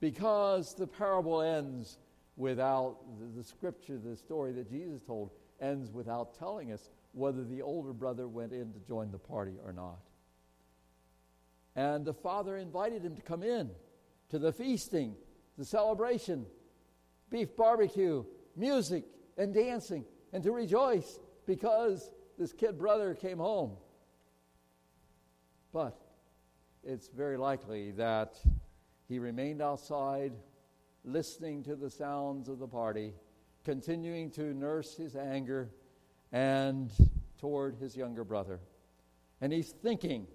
Because 0.00 0.74
the 0.74 0.88
parable 0.88 1.42
ends 1.42 1.98
without, 2.36 2.96
the, 3.20 3.40
the 3.40 3.44
scripture, 3.44 3.98
the 3.98 4.16
story 4.16 4.52
that 4.52 4.68
Jesus 4.68 5.00
told, 5.02 5.30
ends 5.60 5.92
without 5.92 6.36
telling 6.36 6.72
us 6.72 6.90
whether 7.12 7.44
the 7.44 7.62
older 7.62 7.92
brother 7.92 8.26
went 8.26 8.52
in 8.52 8.72
to 8.72 8.80
join 8.80 9.12
the 9.12 9.18
party 9.18 9.54
or 9.64 9.72
not. 9.72 10.00
And 11.76 12.04
the 12.04 12.14
father 12.14 12.56
invited 12.56 13.04
him 13.04 13.14
to 13.14 13.22
come 13.22 13.44
in 13.44 13.70
to 14.30 14.40
the 14.40 14.52
feasting, 14.52 15.14
the 15.56 15.64
celebration, 15.64 16.46
beef 17.30 17.54
barbecue, 17.56 18.24
music, 18.56 19.04
and 19.38 19.54
dancing 19.54 20.04
and 20.34 20.42
to 20.42 20.50
rejoice 20.50 21.20
because 21.46 22.10
this 22.36 22.52
kid 22.52 22.76
brother 22.76 23.14
came 23.14 23.38
home. 23.38 23.70
But 25.72 25.96
it's 26.82 27.08
very 27.08 27.36
likely 27.36 27.92
that 27.92 28.34
he 29.08 29.20
remained 29.20 29.62
outside, 29.62 30.32
listening 31.04 31.62
to 31.62 31.76
the 31.76 31.88
sounds 31.88 32.48
of 32.48 32.58
the 32.58 32.66
party, 32.66 33.14
continuing 33.64 34.30
to 34.32 34.52
nurse 34.52 34.96
his 34.96 35.14
anger 35.14 35.70
and 36.32 36.90
toward 37.38 37.76
his 37.76 37.96
younger 37.96 38.24
brother. 38.24 38.58
And 39.40 39.52
he's 39.52 39.70
thinking, 39.70 40.26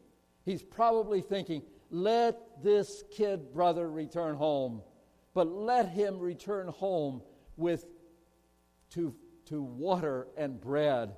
he's 0.45 0.63
probably 0.63 1.19
thinking, 1.19 1.61
let 1.91 2.63
this 2.63 3.03
kid 3.11 3.53
brother 3.53 3.91
return 3.91 4.35
home, 4.35 4.81
but 5.33 5.47
let 5.47 5.89
him 5.89 6.19
return 6.19 6.69
home 6.69 7.21
with 7.57 7.85
to 8.91 9.13
to 9.49 9.61
water 9.61 10.27
and 10.37 10.59
bread, 10.59 11.13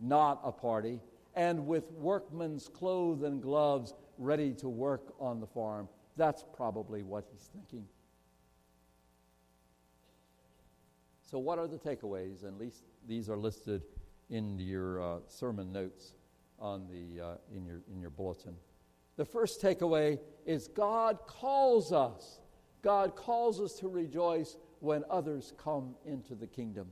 not 0.00 0.40
a 0.44 0.52
party, 0.52 1.00
and 1.34 1.66
with 1.66 1.90
workman's 1.92 2.68
clothes 2.68 3.22
and 3.22 3.40
gloves 3.42 3.94
ready 4.18 4.52
to 4.54 4.68
work 4.68 5.14
on 5.20 5.40
the 5.40 5.46
farm. 5.46 5.88
That's 6.16 6.44
probably 6.54 7.02
what 7.02 7.24
he's 7.30 7.48
thinking. 7.54 7.86
So, 11.22 11.38
what 11.38 11.58
are 11.58 11.68
the 11.68 11.78
takeaways? 11.78 12.42
And 12.42 12.54
at 12.54 12.60
least 12.60 12.82
these 13.06 13.30
are 13.30 13.36
listed 13.36 13.82
in 14.30 14.58
your 14.58 15.00
uh, 15.00 15.18
sermon 15.28 15.72
notes 15.72 16.14
on 16.58 16.88
the, 16.88 17.22
uh, 17.22 17.34
in, 17.54 17.64
your, 17.64 17.80
in 17.92 18.00
your 18.00 18.10
bulletin. 18.10 18.54
The 19.16 19.24
first 19.24 19.62
takeaway 19.62 20.18
is 20.46 20.68
God 20.68 21.18
calls 21.26 21.92
us. 21.92 22.40
God 22.82 23.14
calls 23.14 23.60
us 23.60 23.74
to 23.74 23.88
rejoice 23.88 24.56
when 24.80 25.04
others 25.10 25.52
come 25.62 25.94
into 26.04 26.34
the 26.34 26.46
kingdom. 26.46 26.88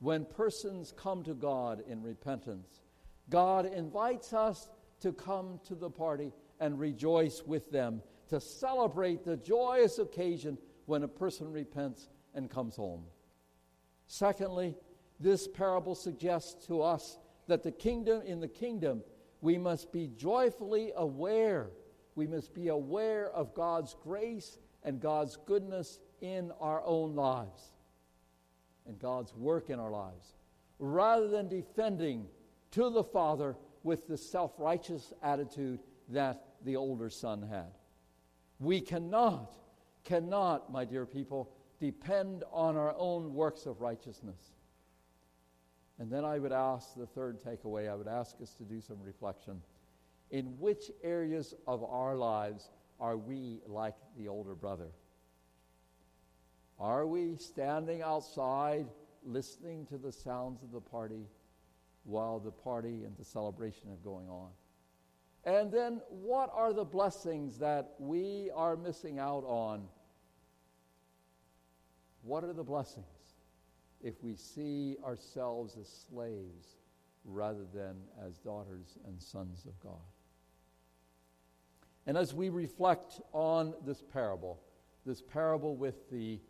When 0.00 0.24
persons 0.24 0.92
come 0.96 1.22
to 1.24 1.34
God 1.34 1.82
in 1.88 2.02
repentance, 2.02 2.82
God 3.30 3.66
invites 3.66 4.32
us 4.32 4.68
to 5.00 5.12
come 5.12 5.60
to 5.66 5.74
the 5.74 5.90
party 5.90 6.32
and 6.60 6.78
rejoice 6.78 7.42
with 7.44 7.70
them, 7.70 8.02
to 8.28 8.40
celebrate 8.40 9.24
the 9.24 9.36
joyous 9.36 9.98
occasion 9.98 10.58
when 10.86 11.02
a 11.02 11.08
person 11.08 11.50
repents 11.50 12.08
and 12.34 12.50
comes 12.50 12.76
home. 12.76 13.04
Secondly, 14.06 14.74
this 15.20 15.48
parable 15.48 15.94
suggests 15.94 16.66
to 16.66 16.82
us 16.82 17.18
that 17.46 17.62
the 17.62 17.72
kingdom 17.72 18.22
in 18.22 18.40
the 18.40 18.48
kingdom 18.48 19.02
we 19.40 19.58
must 19.58 19.92
be 19.92 20.08
joyfully 20.16 20.92
aware 20.96 21.70
we 22.14 22.26
must 22.26 22.54
be 22.54 22.68
aware 22.68 23.30
of 23.30 23.54
God's 23.54 23.96
grace 24.02 24.58
and 24.82 25.00
God's 25.00 25.36
goodness 25.46 26.00
in 26.20 26.52
our 26.60 26.82
own 26.84 27.14
lives 27.14 27.73
and 28.86 28.98
God's 28.98 29.34
work 29.34 29.70
in 29.70 29.78
our 29.78 29.90
lives 29.90 30.34
rather 30.78 31.28
than 31.28 31.48
defending 31.48 32.26
to 32.72 32.90
the 32.90 33.04
Father 33.04 33.56
with 33.82 34.08
the 34.08 34.16
self 34.16 34.52
righteous 34.58 35.12
attitude 35.22 35.80
that 36.08 36.44
the 36.64 36.76
older 36.76 37.10
son 37.10 37.42
had. 37.42 37.72
We 38.58 38.80
cannot, 38.80 39.54
cannot, 40.04 40.72
my 40.72 40.84
dear 40.84 41.06
people, 41.06 41.50
depend 41.80 42.44
on 42.52 42.76
our 42.76 42.94
own 42.96 43.34
works 43.34 43.66
of 43.66 43.80
righteousness. 43.80 44.52
And 45.98 46.10
then 46.10 46.24
I 46.24 46.38
would 46.38 46.52
ask 46.52 46.94
the 46.96 47.06
third 47.06 47.40
takeaway, 47.40 47.88
I 47.90 47.94
would 47.94 48.08
ask 48.08 48.36
us 48.42 48.54
to 48.54 48.64
do 48.64 48.80
some 48.80 49.00
reflection. 49.02 49.60
In 50.30 50.46
which 50.58 50.90
areas 51.02 51.54
of 51.66 51.84
our 51.84 52.16
lives 52.16 52.70
are 52.98 53.16
we 53.16 53.60
like 53.66 53.94
the 54.16 54.28
older 54.28 54.54
brother? 54.54 54.88
Are 56.78 57.06
we 57.06 57.36
standing 57.36 58.02
outside 58.02 58.86
listening 59.24 59.86
to 59.86 59.98
the 59.98 60.12
sounds 60.12 60.62
of 60.62 60.72
the 60.72 60.80
party 60.80 61.26
while 62.04 62.38
the 62.38 62.50
party 62.50 63.04
and 63.04 63.16
the 63.16 63.24
celebration 63.24 63.90
are 63.90 64.04
going 64.04 64.28
on? 64.28 64.48
And 65.44 65.70
then, 65.70 66.00
what 66.08 66.50
are 66.54 66.72
the 66.72 66.84
blessings 66.84 67.58
that 67.58 67.94
we 67.98 68.50
are 68.54 68.76
missing 68.76 69.18
out 69.18 69.44
on? 69.46 69.84
What 72.22 72.44
are 72.44 72.54
the 72.54 72.64
blessings 72.64 73.04
if 74.02 74.22
we 74.22 74.34
see 74.34 74.96
ourselves 75.04 75.76
as 75.78 76.06
slaves 76.08 76.76
rather 77.24 77.66
than 77.74 77.96
as 78.26 78.38
daughters 78.38 78.98
and 79.06 79.20
sons 79.20 79.66
of 79.66 79.78
God? 79.80 80.00
And 82.06 82.16
as 82.16 82.34
we 82.34 82.48
reflect 82.48 83.20
on 83.32 83.74
this 83.86 84.02
parable, 84.02 84.60
this 85.04 85.20
parable 85.20 85.76
with 85.76 86.10
the 86.10 86.40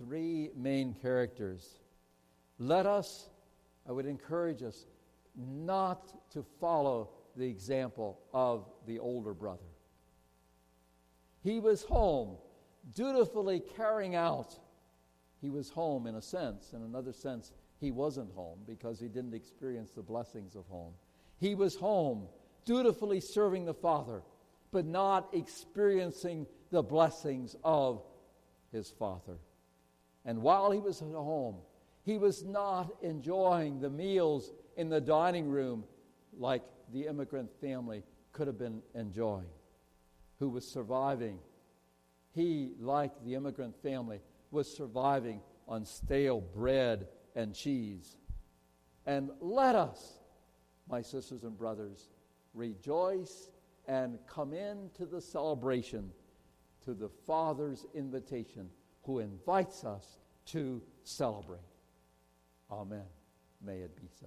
three 0.00 0.50
main 0.56 0.94
characters, 0.94 1.78
let 2.58 2.86
us, 2.86 3.28
I 3.88 3.92
would 3.92 4.06
encourage 4.06 4.62
us, 4.62 4.86
not 5.36 6.30
to 6.32 6.42
follow 6.60 7.10
the 7.36 7.46
example 7.46 8.20
of 8.32 8.66
the 8.86 8.98
older 8.98 9.32
brother. 9.32 9.60
He 11.42 11.60
was 11.60 11.82
home, 11.82 12.36
dutifully 12.94 13.62
carrying 13.76 14.14
out. 14.14 14.58
He 15.40 15.48
was 15.48 15.70
home 15.70 16.06
in 16.06 16.16
a 16.16 16.22
sense. 16.22 16.72
In 16.72 16.82
another 16.82 17.12
sense, 17.12 17.52
he 17.78 17.90
wasn't 17.90 18.32
home 18.32 18.58
because 18.66 19.00
he 19.00 19.08
didn't 19.08 19.34
experience 19.34 19.90
the 19.92 20.02
blessings 20.02 20.54
of 20.54 20.66
home. 20.66 20.92
He 21.38 21.54
was 21.54 21.76
home, 21.76 22.26
dutifully 22.64 23.20
serving 23.20 23.64
the 23.64 23.74
Father 23.74 24.22
but 24.72 24.86
not 24.86 25.28
experiencing 25.32 26.46
the 26.70 26.82
blessings 26.82 27.56
of 27.64 28.02
his 28.72 28.90
father. 28.90 29.38
And 30.24 30.42
while 30.42 30.70
he 30.70 30.80
was 30.80 31.00
at 31.02 31.08
home, 31.08 31.56
he 32.02 32.18
was 32.18 32.44
not 32.44 32.90
enjoying 33.02 33.80
the 33.80 33.90
meals 33.90 34.52
in 34.76 34.88
the 34.88 35.00
dining 35.00 35.48
room 35.48 35.84
like 36.38 36.62
the 36.92 37.06
immigrant 37.06 37.50
family 37.60 38.02
could 38.32 38.46
have 38.46 38.58
been 38.58 38.82
enjoying, 38.94 39.48
who 40.38 40.48
was 40.48 40.66
surviving. 40.66 41.38
He, 42.32 42.72
like 42.78 43.12
the 43.24 43.34
immigrant 43.34 43.80
family, 43.82 44.20
was 44.50 44.72
surviving 44.74 45.40
on 45.68 45.84
stale 45.84 46.40
bread 46.40 47.06
and 47.34 47.54
cheese. 47.54 48.16
And 49.06 49.30
let 49.40 49.74
us, 49.74 50.20
my 50.88 51.02
sisters 51.02 51.44
and 51.44 51.56
brothers, 51.56 52.08
rejoice 52.54 53.50
and 53.86 54.18
come 54.26 54.52
into 54.52 55.06
the 55.06 55.20
celebration 55.20 56.10
to 56.84 56.94
the 56.94 57.08
Father's 57.26 57.86
invitation 57.94 58.68
who 59.02 59.18
invites 59.18 59.84
us 59.84 60.04
to 60.46 60.82
celebrate. 61.04 61.60
Amen. 62.70 63.04
May 63.64 63.78
it 63.78 63.96
be 63.96 64.08
so. 64.20 64.26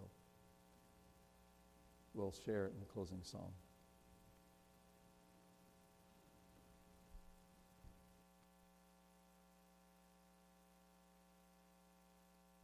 We'll 2.13 2.33
share 2.45 2.65
it 2.65 2.73
in 2.73 2.79
the 2.79 2.85
closing 2.85 3.21
song. 3.23 3.51